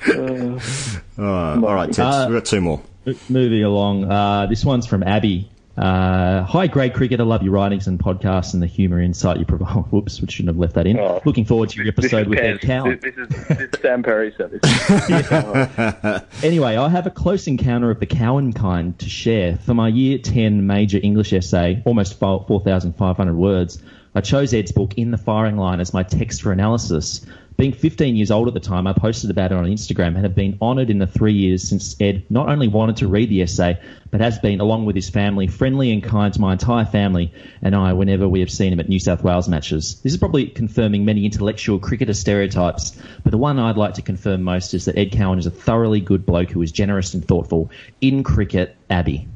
[0.07, 0.59] Uh,
[1.17, 1.99] Uh, all right, Teds.
[1.99, 2.81] Uh, We've got two more.
[3.29, 5.49] Moving along, uh, this one's from Abby.
[5.77, 7.19] Uh, Hi, great cricket.
[7.19, 9.67] I love your writings and podcasts and the humour insight you provide.
[9.91, 10.97] Whoops, we shouldn't have left that in.
[10.97, 11.21] Oh.
[11.25, 12.99] Looking forward to your episode with Ed Cowan.
[13.01, 16.21] this is this is Sam Perry said this.
[16.43, 19.57] Anyway, I have a close encounter of the Cowan kind to share.
[19.57, 23.81] For my year 10 major English essay, almost 4,500 words,
[24.15, 27.25] I chose Ed's book In the Firing Line as my text for analysis.
[27.57, 30.35] Being 15 years old at the time, I posted about it on Instagram and have
[30.35, 33.79] been honoured in the three years since Ed not only wanted to read the essay,
[34.11, 37.73] but has been, along with his family, friendly and kind to my entire family and
[37.73, 40.01] I whenever we have seen him at New South Wales matches.
[40.03, 44.43] This is probably confirming many intellectual cricketer stereotypes, but the one I'd like to confirm
[44.43, 47.71] most is that Ed Cowan is a thoroughly good bloke who is generous and thoughtful
[48.01, 49.29] in cricket, Abby.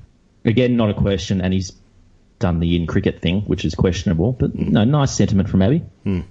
[0.44, 1.72] Again, not a question, and he's
[2.40, 5.84] done the in cricket thing, which is questionable, but no, nice sentiment from Abby.
[6.04, 6.22] Hmm.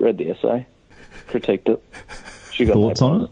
[0.00, 0.66] Read the essay,
[1.28, 1.82] critiqued it.
[2.52, 3.30] She got Thoughts on it?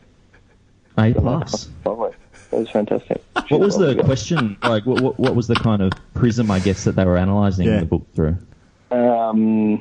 [0.99, 1.69] A plus.
[1.85, 2.11] Lovely.
[2.53, 3.23] It was fantastic.
[3.49, 4.05] What was the Lovely.
[4.05, 4.57] question?
[4.63, 7.67] Like, what, what, what was the kind of prism, I guess, that they were analysing
[7.67, 7.81] Yeah.
[7.81, 8.37] the book through?
[8.91, 9.81] Um,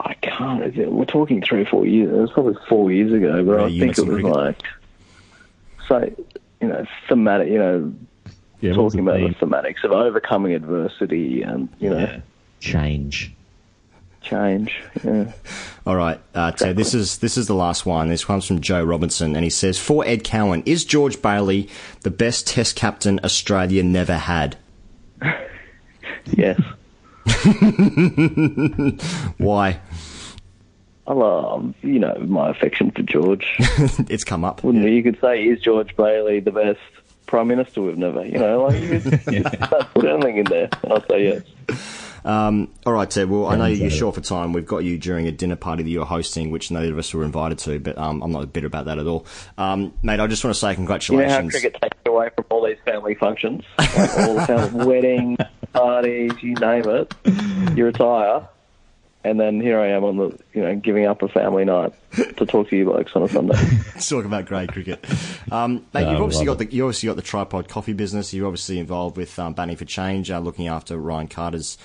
[0.00, 0.62] I can't.
[0.62, 2.10] is it- We're talking three or four years.
[2.10, 4.32] It was probably four years ago, but Yeah, I think it was cricket.
[4.34, 4.62] like,
[5.88, 6.14] say,
[6.62, 7.48] you know, thematic.
[7.48, 7.92] You know,
[8.60, 9.34] Yeah, talking about the theme?
[9.34, 12.20] thematics of overcoming adversity and you know Yeah.
[12.60, 13.34] Change.
[14.26, 14.80] Change.
[15.04, 15.32] Yeah.
[15.86, 16.76] All right, uh, Ted.
[16.76, 18.08] This is this is the last one.
[18.08, 21.68] This comes from Joe Robinson, and he says, "For Ed Cowan, is George Bailey
[22.02, 24.56] the best Test captain Australia never had?
[26.32, 26.60] Yes.
[29.38, 29.78] Why?
[31.06, 33.46] I love, you know, my affection for George.
[34.08, 34.64] it's come up.
[34.64, 34.90] Wouldn't you?
[34.90, 36.80] You could say, is George Bailey the best
[37.26, 38.26] prime minister we've never?
[38.26, 39.20] You know, like you could
[39.94, 42.05] put anything in there, and I'll say yes.
[42.26, 43.30] Um, all right, Ted.
[43.30, 44.52] Well, I know you're short for time.
[44.52, 47.24] We've got you during a dinner party that you're hosting, which neither of us were
[47.24, 49.24] invited to, but um, I'm not bitter about that at all.
[49.56, 51.22] Um, mate, I just want to say congratulations.
[51.22, 51.78] You know how congratulations.
[51.80, 55.38] cricket takes away from all these family functions, like all the family weddings,
[55.72, 57.14] parties, you name it.
[57.76, 58.48] You retire,
[59.26, 62.46] and then here I am on the, you know, giving up a family night to
[62.46, 63.56] talk to you blokes on a Sunday.
[63.94, 65.04] Let's talk about grey cricket.
[65.50, 68.32] Um, mate, No, you've obviously got love the you obviously got the tripod coffee business.
[68.32, 71.76] You're obviously involved with um, Batting for Change, uh, looking after Ryan Carters'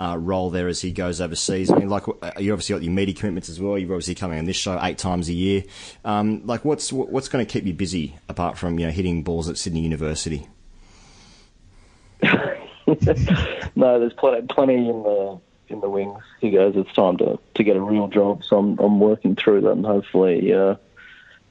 [0.00, 1.70] uh, role there as he goes overseas.
[1.70, 3.76] I mean, like uh, you obviously got your media commitments as well.
[3.76, 5.62] You're obviously coming on this show eight times a year.
[6.06, 9.48] Um, like, what's what's going to keep you busy apart from you know hitting balls
[9.50, 10.48] at Sydney University?
[12.22, 15.38] no, there's plenty, plenty in the
[15.68, 16.22] in the wings.
[16.40, 18.42] He goes, it's time to, to get a real job.
[18.44, 20.76] So I'm I'm working through that, and hopefully uh,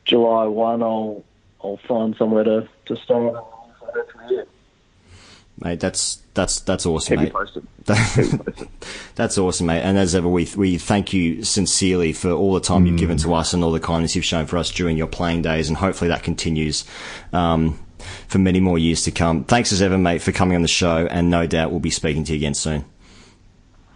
[0.06, 1.24] July one, I'll
[1.64, 3.46] I'll find somewhere to to start.
[5.62, 7.34] Mate, that's that's that's awesome, Keep mate.
[7.34, 7.68] posted.
[8.16, 8.68] Keep you posted.
[9.16, 9.82] That's awesome, mate.
[9.82, 13.34] And as ever, we we thank you sincerely for all the time you've given to
[13.34, 16.08] us and all the kindness you've shown for us during your playing days, and hopefully
[16.10, 16.86] that continues
[17.34, 17.78] um,
[18.30, 19.44] for many more years to come.
[19.44, 22.24] Thanks as ever, mate, for coming on the show, and no doubt we'll be speaking
[22.26, 22.86] to you again soon.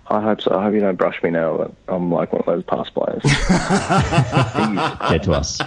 [0.08, 0.54] I hope so.
[0.54, 1.56] I hope you don't brush me now.
[1.58, 3.24] But I'm like one of those past players.
[5.10, 5.62] Get to us.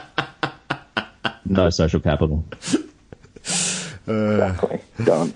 [1.47, 2.44] No social capital.
[4.07, 4.80] exactly.
[5.05, 5.34] Done.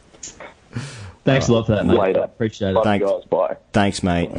[1.31, 1.97] Thanks a lot for that, mate.
[1.99, 2.21] Later.
[2.21, 2.73] Appreciate it.
[2.73, 3.07] Love Thanks.
[3.07, 3.25] you guys.
[3.27, 3.57] Bye.
[3.73, 4.31] Thanks, mate.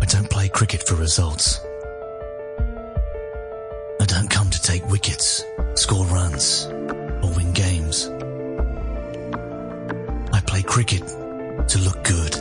[0.00, 1.60] I don't play cricket for results.
[4.00, 5.44] I don't come to take wickets,
[5.74, 8.08] score runs, or win games.
[10.32, 12.34] I play cricket to look good.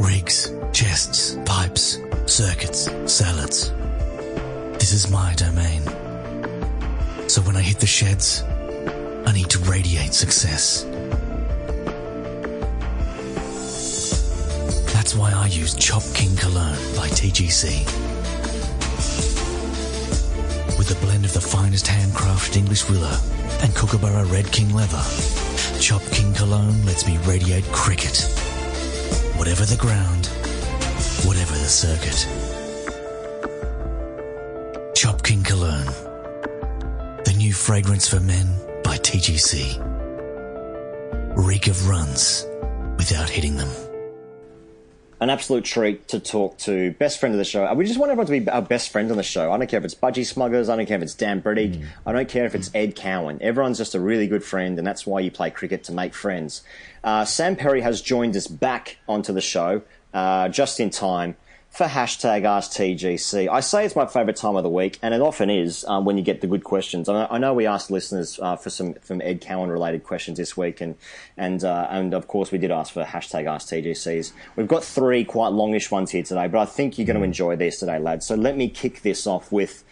[0.00, 3.72] Rigs, chests, pipes, circuits, salads.
[4.82, 5.80] This is my domain.
[7.28, 8.42] So when I hit the sheds,
[9.24, 10.82] I need to radiate success.
[14.92, 17.86] That's why I use Chop King Cologne by TGC.
[20.76, 23.16] With a blend of the finest handcrafted English willow
[23.62, 25.04] and Kookaburra Red King leather,
[25.78, 28.18] Chop King Cologne lets me radiate cricket.
[29.36, 30.26] Whatever the ground,
[31.24, 32.41] whatever the circuit.
[35.22, 35.86] King Cologne.
[37.24, 38.46] The new fragrance for men
[38.82, 39.78] by TGC.
[41.36, 42.44] Reek of runs
[42.96, 43.70] without hitting them.
[45.20, 47.72] An absolute treat to talk to best friend of the show.
[47.74, 49.52] We just want everyone to be our best friend on the show.
[49.52, 50.68] I don't care if it's Budgie Smuggers.
[50.68, 51.86] I don't care if it's Dan Brettig.
[52.04, 53.40] I don't care if it's Ed Cowan.
[53.40, 56.62] Everyone's just a really good friend, and that's why you play cricket to make friends.
[57.04, 61.36] Uh, Sam Perry has joined us back onto the show uh, just in time
[61.72, 63.48] for hashtag AskTGC.
[63.48, 66.18] I say it's my favourite time of the week, and it often is um, when
[66.18, 67.08] you get the good questions.
[67.08, 70.36] I know, I know we asked listeners uh, for some from Ed Cowan related questions
[70.36, 70.96] this week, and
[71.38, 74.32] and uh, and of course we did ask for hashtag AskTGCs.
[74.54, 77.56] We've got three quite longish ones here today, but I think you're going to enjoy
[77.56, 78.26] these today, lads.
[78.26, 79.82] So let me kick this off with.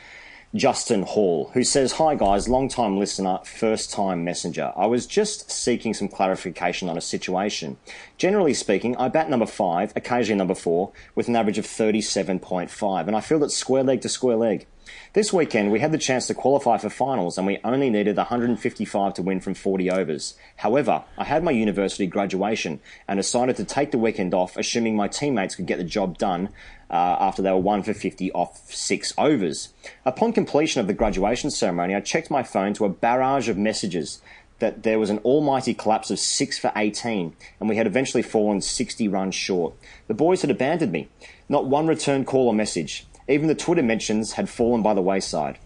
[0.52, 4.72] Justin Hall, who says, Hi guys, long time listener, first time messenger.
[4.74, 7.76] I was just seeking some clarification on a situation.
[8.18, 13.14] Generally speaking, I bat number five, occasionally number four, with an average of 37.5, and
[13.14, 14.66] I feel that square leg to square leg.
[15.12, 19.14] This weekend, we had the chance to qualify for finals and we only needed 155
[19.14, 20.34] to win from 40 overs.
[20.56, 25.06] However, I had my university graduation and decided to take the weekend off, assuming my
[25.06, 26.48] teammates could get the job done
[26.90, 29.72] uh, after they were 1 for 50 off six overs.
[30.04, 34.20] Upon completion of the graduation ceremony, I checked my phone to a barrage of messages
[34.58, 38.60] that there was an almighty collapse of 6 for 18 and we had eventually fallen
[38.60, 39.74] 60 runs short.
[40.06, 41.08] The boys had abandoned me.
[41.48, 43.06] Not one return call or message.
[43.28, 45.58] Even the Twitter mentions had fallen by the wayside.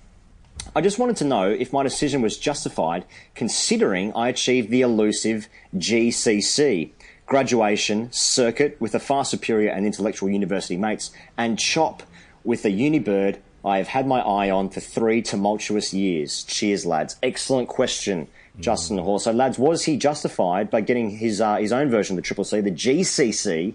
[0.74, 3.04] I just wanted to know if my decision was justified
[3.34, 6.90] considering I achieved the elusive GCC
[7.26, 12.02] graduation circuit with a far superior and intellectual university mates and chop
[12.44, 16.44] with the Unibird I have had my eye on for three tumultuous years.
[16.44, 17.16] Cheers, lads.
[17.22, 18.28] Excellent question,
[18.60, 19.18] Justin Hall.
[19.18, 22.44] So, lads, was he justified by getting his uh, his own version of the Triple
[22.44, 23.72] C, the GCC,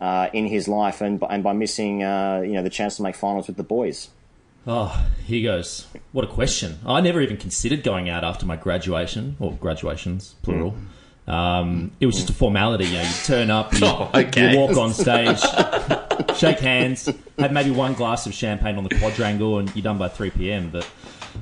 [0.00, 3.16] uh, in his life, and and by missing uh, you know the chance to make
[3.16, 4.08] finals with the boys?
[4.68, 5.86] Oh, here goes.
[6.12, 6.78] What a question.
[6.86, 10.76] I never even considered going out after my graduation, or graduations, plural.
[11.28, 12.86] Um, it was just a formality.
[12.86, 14.52] You know, you turn up, you, Oh, okay.
[14.52, 15.38] you walk on stage,
[16.36, 17.08] shake hands,
[17.38, 20.70] have maybe one glass of champagne on the quadrangle, and you're done by 3 p.m.
[20.70, 20.88] But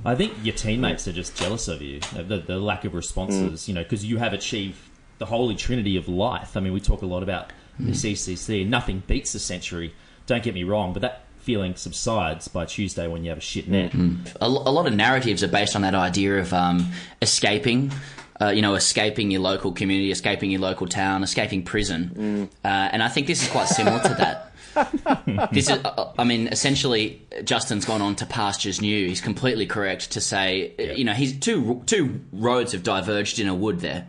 [0.05, 3.74] I think your teammates are just jealous of you, the, the lack of responses, you
[3.74, 4.78] know, because you have achieved
[5.18, 6.57] the holy trinity of life.
[6.57, 9.95] I mean, we talk a lot about the CCC, nothing beats the century.
[10.26, 13.68] Don't get me wrong, but that feeling subsides by Tuesday when you have a shit
[13.68, 13.95] net.
[13.95, 16.91] a, a lot of narratives are based on that idea of um,
[17.22, 17.93] escaping.
[18.41, 23.03] Uh, you know, escaping your local community, escaping your local town, escaping prison, uh, and
[23.03, 24.53] I think this is quite similar to that.
[25.53, 29.09] this is, uh, I mean, essentially, Justin's gone on to pastures new.
[29.09, 33.55] He's completely correct to say, you know, he's two two roads have diverged in a
[33.55, 34.07] wood there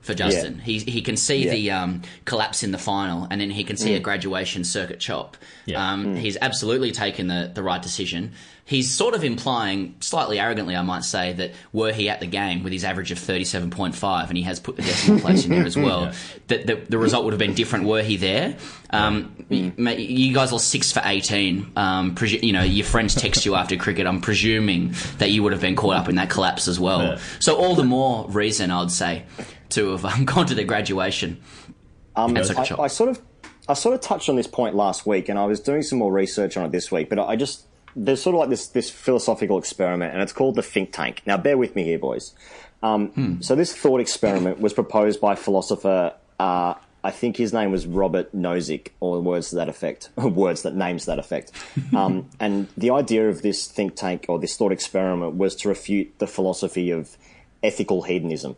[0.00, 0.58] for Justin.
[0.58, 1.50] He he can see Yeah.
[1.52, 5.36] the um, collapse in the final, and then he can see a graduation circuit chop.
[5.66, 5.92] Yeah.
[5.92, 8.32] Um, He's absolutely taken the, the right decision.
[8.64, 12.62] He's sort of implying, slightly arrogantly, I might say, that were he at the game
[12.62, 15.76] with his average of 37.5, and he has put the decimal place in there as
[15.86, 16.12] well,
[16.46, 18.56] that the, the result would have been different were he there.
[18.90, 21.72] Um, y- ma- You guys are 6 for 18.
[21.74, 24.06] Um, presu- you know, your friends text you after cricket.
[24.06, 27.02] I'm presuming that you would have been caught up in that collapse as well.
[27.02, 27.18] Yeah.
[27.40, 29.24] So, all the more reason, I'd say,
[29.70, 31.40] to have um, gone to their graduation.
[32.16, 32.84] Um, I.
[32.84, 33.22] I sort of,
[33.68, 36.12] I sort of touched on this point last week, and I was doing some more
[36.12, 37.08] research on it this week.
[37.08, 37.66] But I just
[37.96, 41.22] there's sort of like this this philosophical experiment, and it's called the think tank.
[41.26, 42.34] Now, bear with me here, boys.
[42.82, 43.12] Um,
[43.42, 48.34] So this thought experiment was proposed by philosopher uh, I think his name was Robert
[48.34, 51.52] Nozick, or words to that effect, words that names that effect.
[51.94, 56.18] Um, and the idea of this think tank or this thought experiment was to refute
[56.18, 57.16] the philosophy of
[57.62, 58.56] ethical hedonism.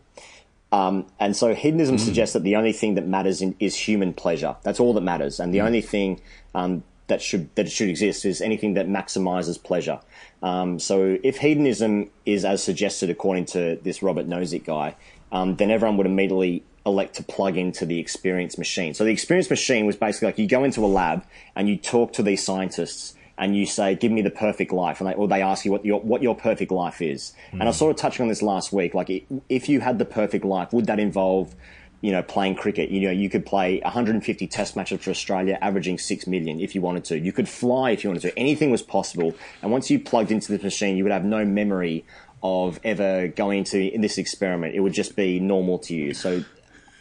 [0.72, 4.56] Um, and so hedonism suggests that the only thing that matters in, is human pleasure.
[4.62, 6.20] That's all that matters, and the only thing
[6.54, 10.00] um, that should that should exist is anything that maximizes pleasure.
[10.42, 14.96] Um, so if hedonism is as suggested according to this Robert Nozick guy,
[15.30, 18.94] um, then everyone would immediately elect to plug into the experience machine.
[18.94, 22.12] So the experience machine was basically like you go into a lab and you talk
[22.14, 25.42] to these scientists and you say, "Give me the perfect life," and they, or they
[25.42, 27.32] ask you what your what your perfect life is.
[27.52, 27.68] And I hmm.
[27.68, 28.94] was sort of touching on this last week.
[28.94, 31.54] Like, if you had the perfect life, would that involve,
[32.00, 32.90] you know, playing cricket?
[32.90, 36.80] You know, you could play 150 Test matches for Australia, averaging six million if you
[36.80, 37.18] wanted to.
[37.18, 38.38] You could fly if you wanted to.
[38.38, 39.34] Anything was possible.
[39.62, 42.04] And once you plugged into this machine, you would have no memory
[42.42, 44.74] of ever going into in this experiment.
[44.74, 46.12] It would just be normal to you.
[46.12, 46.44] So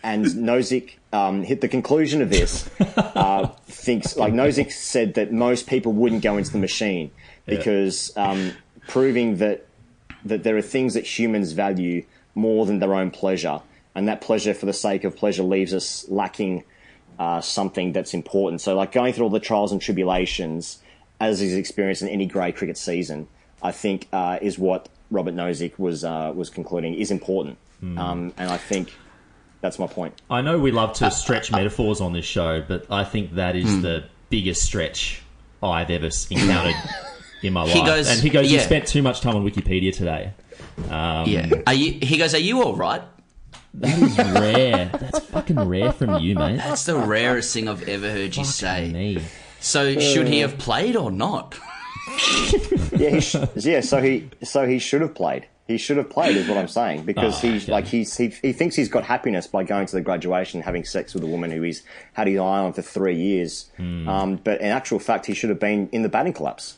[0.04, 2.70] and Nozick um, hit the conclusion of this.
[3.22, 7.12] Uh, thinks like Nozick said that most people wouldn't go into the machine
[7.46, 8.52] because um,
[8.88, 9.66] proving that
[10.26, 12.04] that there are things that humans value
[12.36, 13.62] more than their own pleasure,
[13.96, 16.64] and that pleasure for the sake of pleasure leaves us lacking
[17.20, 18.62] uh, something that's important.
[18.62, 20.80] So, like going through all the trials and tribulations
[21.20, 23.28] as is experienced in any grade cricket season,
[23.62, 27.58] I think uh, is what Robert Nozick was uh, was concluding is important,
[27.98, 28.94] um, and I think
[29.62, 30.14] that's my point.
[30.30, 33.70] I know we love to stretch metaphors on this show, but I think that is
[33.70, 33.82] Hmm.
[33.82, 35.22] the biggest stretch
[35.64, 36.76] I've ever encountered
[37.44, 37.72] in my life.
[37.74, 40.32] He goes- and he goes, "You spent too much time on Wikipedia today."
[40.90, 41.50] Um, Yeah.
[41.68, 43.02] Are you, he goes, Are you all right?
[43.76, 44.90] that is rare.
[45.00, 46.58] That's fucking rare from you, mate.
[46.58, 48.90] That's the rarest thing I've ever heard you say.
[48.92, 49.22] Me.
[49.60, 51.58] So, should he have played or not?
[52.98, 53.82] yeah, he sh- yeah.
[53.82, 55.46] So he so he should have played.
[55.72, 58.54] He should have played, is what I'm saying, because Oh, he's like he's he, he
[58.54, 61.50] thinks he's got happiness by going to the graduation, and having sex with a woman
[61.52, 63.70] who he's had his eye on for three years.
[63.78, 64.08] Hmm.
[64.10, 66.78] Um, but in actual fact, he should have been in the batting collapse.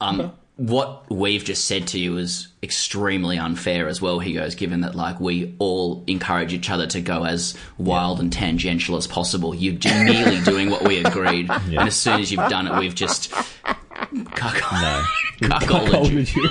[0.00, 4.82] Um, what we've just said to you is extremely unfair as well, he goes, given
[4.82, 9.52] that like we all encourage each other to go as wild and tangential as possible.
[9.54, 9.74] You're
[10.04, 11.50] merely doing what we agreed.
[11.50, 13.30] And as soon as you've done it, we've just
[14.04, 15.04] cuckolded
[15.42, 15.48] No.
[15.58, 16.48] cuckolded you.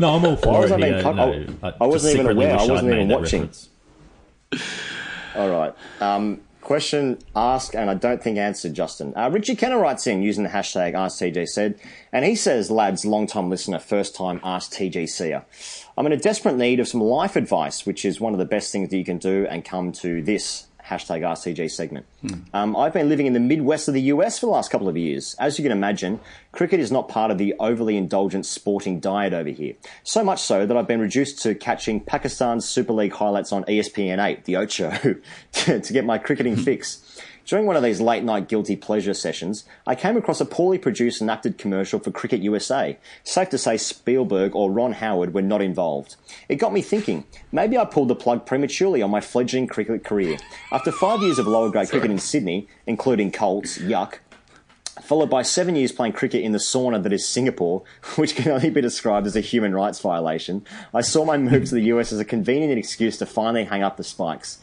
[0.00, 0.74] No, I'm all for Why was it.
[0.74, 1.02] I being here.
[1.02, 2.56] cuck- No, I- I wasn't even aware.
[2.58, 3.50] I wasn't even watching.
[5.36, 5.74] All right.
[6.00, 9.12] Um, question asked, and I don't think answered, Justin.
[9.16, 11.78] Uh, Richie Kenner writes in using the hashtag AskTGC,
[12.12, 15.44] and he says, lads, long time listener, first time Ask seer.
[15.96, 18.72] I'm in a desperate need of some life advice, which is one of the best
[18.72, 22.06] things that you can do and come to this hashtag RCG segment.
[22.54, 24.96] Um, I've been living in the Midwest of the US for the last couple of
[24.96, 25.36] years.
[25.38, 26.20] As you can imagine,
[26.52, 29.74] cricket is not part of the overly indulgent sporting diet over here.
[30.02, 34.24] So much so that I've been reduced to catching Pakistan's Super League highlights on ESPN
[34.24, 34.90] 8, the Ocho,
[35.52, 37.20] to, to get my cricketing fix.
[37.48, 41.22] During one of these late night guilty pleasure sessions, I came across a poorly produced
[41.22, 42.98] and acted commercial for Cricket USA.
[43.24, 46.16] Safe to say Spielberg or Ron Howard were not involved.
[46.50, 50.36] It got me thinking, maybe I pulled the plug prematurely on my fledgling cricket career.
[50.70, 54.18] After five years of lower grade cricket in Sydney, including Colts, yuck,
[55.02, 57.82] followed by seven years playing cricket in the sauna that is Singapore,
[58.16, 61.74] which can only be described as a human rights violation, I saw my move to
[61.74, 64.58] the US as a convenient excuse to finally hang up the spikes.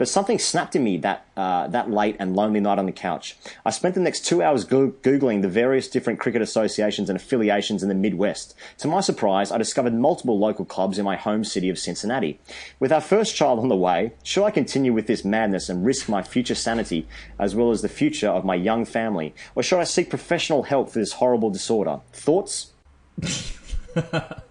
[0.00, 3.36] But something snapped in me that uh, that late and lonely night on the couch.
[3.66, 7.82] I spent the next two hours go- googling the various different cricket associations and affiliations
[7.82, 8.54] in the Midwest.
[8.78, 12.40] To my surprise, I discovered multiple local clubs in my home city of Cincinnati.
[12.78, 16.08] With our first child on the way, should I continue with this madness and risk
[16.08, 17.06] my future sanity
[17.38, 20.88] as well as the future of my young family, or should I seek professional help
[20.88, 22.00] for this horrible disorder?
[22.14, 22.72] Thoughts?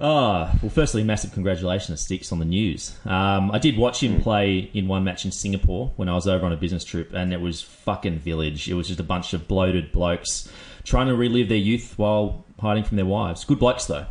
[0.00, 2.96] Ah, well, firstly, massive congratulations to Sticks on the news.
[3.04, 6.46] Um, I did watch him play in one match in Singapore when I was over
[6.46, 8.70] on a business trip, and it was fucking village.
[8.70, 10.50] It was just a bunch of bloated blokes
[10.84, 13.44] trying to relive their youth while hiding from their wives.
[13.44, 14.06] Good blokes, though.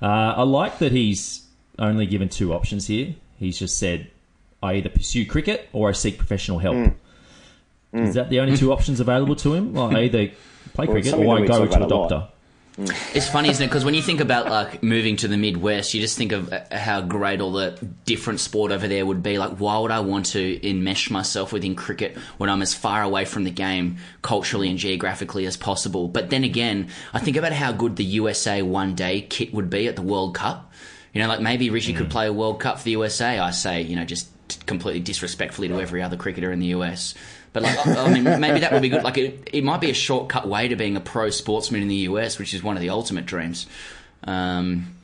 [0.00, 0.06] Uh,
[0.36, 1.46] I like that he's
[1.78, 3.14] only given two options here.
[3.38, 4.10] He's just said,
[4.62, 6.94] I either pursue cricket or I seek professional help.
[7.92, 9.74] Is that the only two options available to him?
[9.74, 10.28] Well, I either
[10.72, 12.32] play Well, cricket or I go to a a lot.
[12.78, 13.68] It's funny, isn't it?
[13.68, 16.60] Because when you think about like moving to the Midwest, you just think of uh,
[16.70, 17.70] how great all the
[18.04, 19.38] different sport over there would be.
[19.38, 23.24] Like, why would I want to enmesh myself within cricket when I'm as far away
[23.24, 26.08] from the game culturally and geographically as possible?
[26.08, 29.88] But then again, I think about how good the USA one day kit would be
[29.88, 30.70] at the World Cup.
[31.16, 33.38] You know, like maybe Richie could play a World Cup for the USA.
[33.38, 34.28] I say, you know, just
[34.66, 37.14] completely disrespectfully to every other cricketer in the US.
[37.54, 39.02] But like, I mean, maybe that would be good.
[39.02, 42.04] Like, it, it might be a shortcut way to being a pro sportsman in the
[42.10, 43.66] US, which is one of the ultimate dreams.
[44.24, 44.94] Um,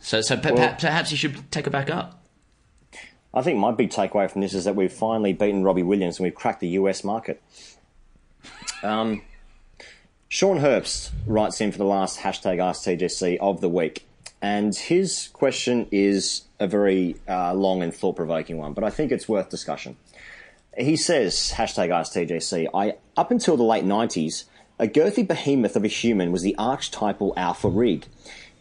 [0.00, 2.20] so, so per- perhaps you should take it back up.
[3.32, 6.24] I think my big takeaway from this is that we've finally beaten Robbie Williams and
[6.24, 7.40] we've cracked the US market.
[8.82, 9.22] Um,
[10.28, 14.04] Sean Herbst writes in for the last hashtag AskTGC of the week,
[14.42, 19.12] and his question is a very uh, long and thought provoking one, but I think
[19.12, 19.96] it's worth discussion.
[20.76, 24.44] He says, hashtag AskTGC, I, up until the late 90s,
[24.80, 28.06] a girthy behemoth of a human was the archetypal alpha rig.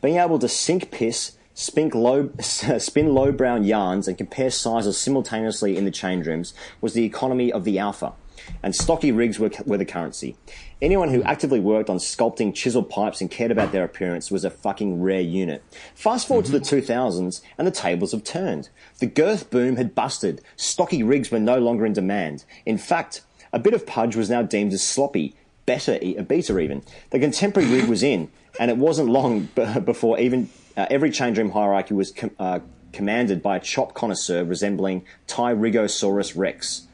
[0.03, 5.77] Being able to sink piss, spin low, spin low brown yarns, and compare sizes simultaneously
[5.77, 8.13] in the change rooms was the economy of the alpha,
[8.61, 10.35] and stocky rigs were, were the currency.
[10.81, 14.49] Anyone who actively worked on sculpting chiseled pipes and cared about their appearance was a
[14.49, 15.63] fucking rare unit.
[15.93, 18.69] Fast forward to the 2000s, and the tables have turned.
[18.97, 20.41] The girth boom had busted.
[20.55, 22.45] Stocky rigs were no longer in demand.
[22.65, 23.21] In fact,
[23.53, 25.35] a bit of pudge was now deemed as sloppy,
[25.67, 26.81] better, a better even.
[27.11, 29.49] The contemporary rig was in, and it wasn't long
[29.85, 32.59] before even uh, every change room hierarchy was com- uh,
[32.91, 36.87] commanded by a chop connoisseur resembling Tyrannosaurus rex.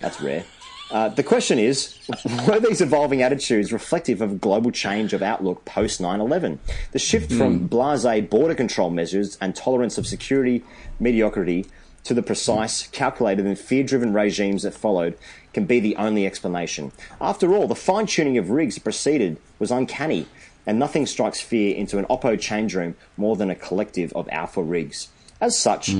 [0.00, 0.44] That's rare.
[0.90, 1.98] Uh, the question is,
[2.46, 6.58] were these evolving attitudes reflective of a global change of outlook post 9-11?
[6.92, 10.64] The shift from blasé border control measures and tolerance of security
[10.98, 11.66] mediocrity
[12.04, 15.18] to the precise, calculated and fear-driven regimes that followed
[15.52, 16.90] can be the only explanation.
[17.20, 20.26] After all, the fine-tuning of rigs that preceded was uncanny,
[20.66, 24.62] and nothing strikes fear into an Oppo change room more than a collective of alpha
[24.62, 25.08] rigs.
[25.40, 25.90] As such,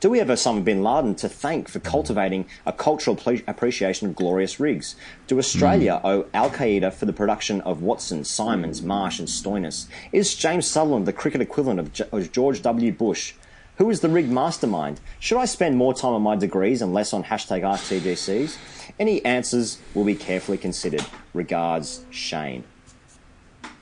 [0.00, 4.14] do we have Osama bin Laden to thank for cultivating a cultural ple- appreciation of
[4.16, 4.94] glorious rigs?
[5.26, 9.86] Do Australia owe Al Qaeda for the production of Watson, Symonds, Marsh, and Stoinis?
[10.12, 12.92] Is James Sutherland the cricket equivalent of, J- of George W.
[12.92, 13.34] Bush?
[13.78, 15.00] Who is the rig mastermind?
[15.20, 18.56] Should I spend more time on my degrees and less on hashtag AskTGCs?
[18.98, 21.04] Any answers will be carefully considered.
[21.34, 22.64] Regards, Shane.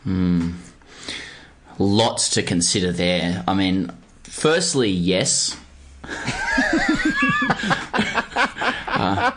[0.03, 0.53] Hmm.
[1.79, 3.45] Lots to consider there.
[3.47, 3.91] I mean,
[4.25, 5.57] firstly, yes.
[8.95, 9.33] Uh,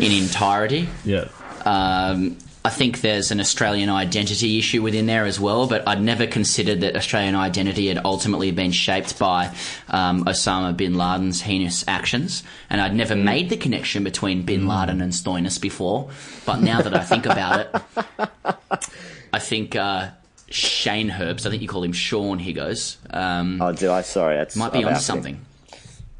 [0.00, 0.88] in entirety.
[1.04, 1.28] Yeah.
[1.64, 6.26] Um, I think there's an Australian identity issue within there as well, but I'd never
[6.26, 9.54] considered that Australian identity had ultimately been shaped by
[9.88, 15.00] um, Osama bin Laden's heinous actions, and I'd never made the connection between bin Laden
[15.00, 16.10] and Stoinis before.
[16.44, 17.74] But now that I think about it,
[19.32, 20.10] I think uh,
[20.50, 22.98] Shane Herbst, I think you call him Sean Higgos.
[23.10, 24.02] Um, oh, did I?
[24.02, 25.02] Sorry, that's might be I've onto outed him.
[25.02, 25.46] something.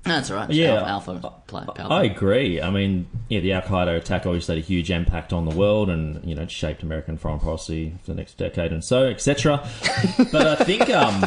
[0.06, 0.48] No, that's all right.
[0.50, 0.82] Yeah.
[0.86, 2.60] Alpha, alpha play, power I agree.
[2.60, 5.90] I mean, yeah, the Al Qaeda attack obviously had a huge impact on the world,
[5.90, 9.58] and you know, it shaped American foreign policy for the next decade and so, etc.
[10.32, 11.20] but I think um,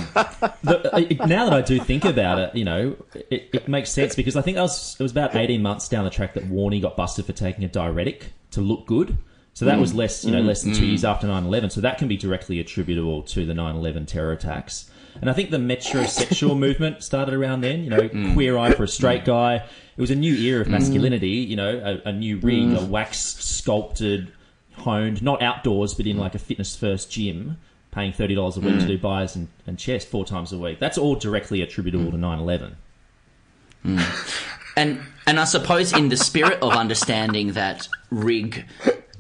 [0.63, 4.15] the, uh, now that I do think about it, you know, it, it makes sense
[4.15, 6.81] because I think that was, it was about eighteen months down the track that Warney
[6.81, 9.17] got busted for taking a diuretic to look good.
[9.53, 9.81] So that Mm.
[9.81, 10.47] was less, you know, Mm.
[10.47, 10.89] less than two Mm.
[10.89, 11.69] years after 9-11.
[11.69, 14.89] So that can be directly attributable to the 9-11 terror attacks.
[15.21, 17.83] And I think the metrosexual movement started around then.
[17.83, 18.33] You know, Mm.
[18.33, 19.55] queer eye for a straight guy.
[19.95, 21.29] It was a new era of masculinity.
[21.29, 22.81] You know, a, a new rig, Mm.
[22.81, 24.29] a waxed, sculpted,
[24.77, 27.57] honed, not outdoors, but in like a fitness first gym,
[27.91, 28.79] paying thirty dollars a week Mm.
[28.79, 30.79] to do biceps and, and chest four times a week.
[30.79, 32.71] That's all directly attributable to 9-11.
[34.75, 38.65] and and I suppose in the spirit of understanding that rig,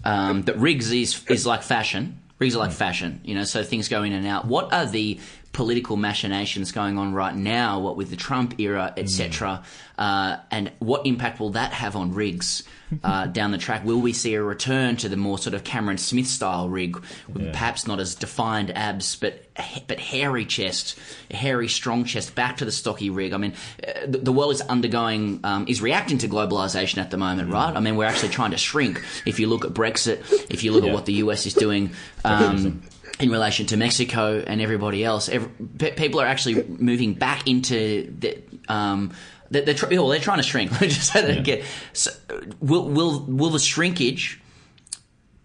[0.03, 2.19] um, that rigs is is like fashion.
[2.39, 3.43] Rigs are like fashion, you know.
[3.43, 4.45] So things go in and out.
[4.45, 5.19] What are the
[5.53, 7.79] political machinations going on right now?
[7.79, 9.63] What with the Trump era, etc.
[9.97, 12.63] Uh, and what impact will that have on rigs
[13.03, 13.85] uh, down the track?
[13.85, 16.97] Will we see a return to the more sort of Cameron Smith style rig,
[17.31, 17.51] with Yeah.
[17.51, 19.39] perhaps not as defined abs, but
[19.87, 20.97] but hairy chest,
[21.29, 23.33] hairy strong chest, back to the stocky rig?
[23.33, 23.53] I mean,
[23.87, 27.75] uh, the, the world is undergoing, um, is reacting to globalization at the moment, right?
[27.75, 29.03] I mean, we're actually trying to shrink.
[29.25, 31.91] If you look at Brexit, if you look at what the US is doing.
[32.25, 32.81] Um,
[33.19, 38.11] in relation to Mexico and everybody else, every, pe- people are actually moving back into
[38.17, 38.37] the.
[38.67, 39.11] Um,
[39.53, 40.71] they're, they're, tr- well, they're trying to shrink.
[40.79, 41.63] Just so they get.
[41.93, 42.11] So,
[42.59, 44.41] will will will the shrinkage,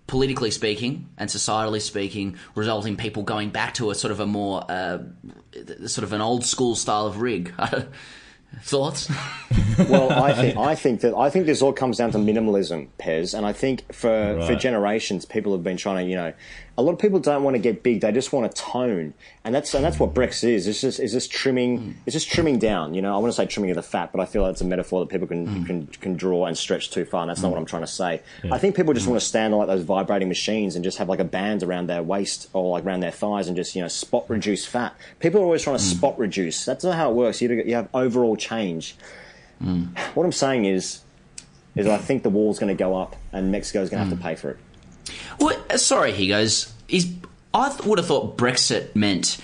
[0.06, 4.26] politically speaking and societally speaking, result in people going back to a sort of a
[4.26, 4.98] more uh,
[5.86, 7.54] sort of an old school style of rig?
[8.62, 9.11] Thoughts?
[9.90, 13.36] well, I think I think that I think this all comes down to minimalism, Pez,
[13.36, 16.32] and I think for for generations, people have been trying to, you know,
[16.79, 19.12] a lot of people don't want to get big; they just want to tone,
[19.43, 20.68] and that's and that's what Brexit is.
[20.68, 22.95] It's just it's just trimming, it's just trimming down.
[22.95, 24.64] You know, I want to say trimming of the fat, but I feel that's a
[24.64, 25.64] metaphor that people can hmm.
[25.64, 27.62] can, can draw and stretch too far, and that's not what hmm.
[27.62, 28.22] I'm trying to say.
[28.45, 28.55] Yeah.
[28.55, 29.11] I think people just hmm.
[29.11, 31.89] want to stand on like those vibrating machines and just have like a band around
[31.89, 34.97] their waist or like around their thighs and just you know spot reduce fat.
[35.18, 36.64] People are always trying to spot reduce.
[36.64, 37.43] That's not how it works.
[37.43, 38.95] You you have overall change.
[40.14, 41.01] What I'm saying is,
[41.74, 44.22] is I think the wall's going to go up and Mexico's going to have to
[44.22, 44.59] pay for it.
[45.38, 46.72] Well, uh, sorry, he goes.
[46.88, 47.12] Is
[47.52, 49.38] I th- would have thought Brexit meant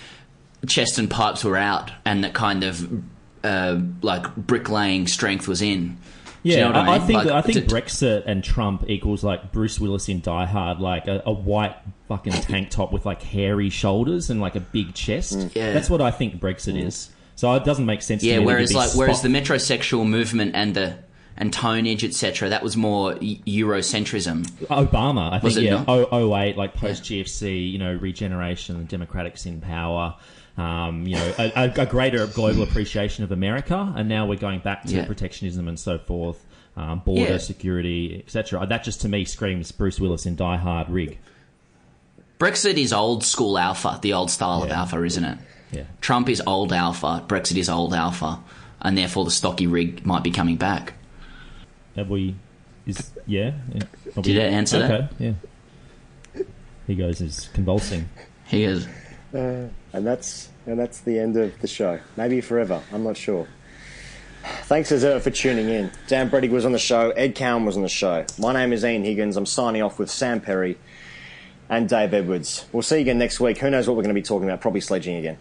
[0.66, 3.02] chest and pipes were out, and that kind of
[3.42, 5.98] uh, like bricklaying strength was in.
[6.42, 7.06] Yeah, you know I, I, mean?
[7.06, 10.78] think Like, I think d- Brexit and Trump equals like Bruce Willis in Die Hard,
[10.78, 11.74] like a, a white
[12.08, 15.48] fucking tank top with like hairy shoulders and like a big chest.
[15.54, 15.72] Yeah.
[15.72, 17.08] That's what I think Brexit is.
[17.36, 18.22] So it doesn't make sense.
[18.22, 18.34] yeah.
[18.34, 20.98] to me Whereas like whereas the metrosexual movement and the
[21.36, 22.48] and tonnage etc.
[22.48, 24.44] That was more Eurocentrism.
[24.68, 25.88] Obama, I think, yeah, not?
[25.88, 30.14] oh, 08, like post GFC, you know, regeneration, democrats in power,
[30.56, 34.84] um, you know, a, a, greater global appreciation of America, and now we're going back
[34.84, 35.04] to Yeah.
[35.06, 36.44] protectionism and so forth,
[36.76, 37.38] um, border Yeah.
[37.38, 38.64] security, etc.
[38.66, 41.18] That just to me screams Bruce Willis in Die Hard rig.
[42.38, 45.38] Brexit is old school alpha, the old style of alpha, isn't it?
[45.72, 45.84] Yeah.
[46.00, 47.24] Trump is old alpha.
[47.26, 48.38] Brexit is old alpha,
[48.80, 50.94] and therefore the stocky rig might be coming back.
[51.96, 52.34] Have we?
[52.86, 53.52] Is yeah?
[53.72, 53.82] yeah.
[54.16, 55.12] Are Did we- I answer that?
[55.18, 55.32] Yeah.
[56.86, 58.08] He goes is convulsing.
[58.46, 58.86] He is.
[59.34, 61.98] Uh, and that's and that's the end of the show.
[62.16, 62.82] Maybe forever.
[62.92, 63.48] I'm not sure.
[64.64, 65.90] Thanks as ever for tuning in.
[66.06, 67.10] Dan Brettig was on the show.
[67.12, 68.26] Ed Cowan was on the show.
[68.38, 69.38] My name is Ian Higgins.
[69.38, 70.76] I'm signing off with Sam Perry
[71.70, 72.66] and Dave Edwards.
[72.70, 73.56] We'll see you again next week.
[73.58, 74.60] Who knows what we're going to be talking about?
[74.60, 75.38] Probably sledging again.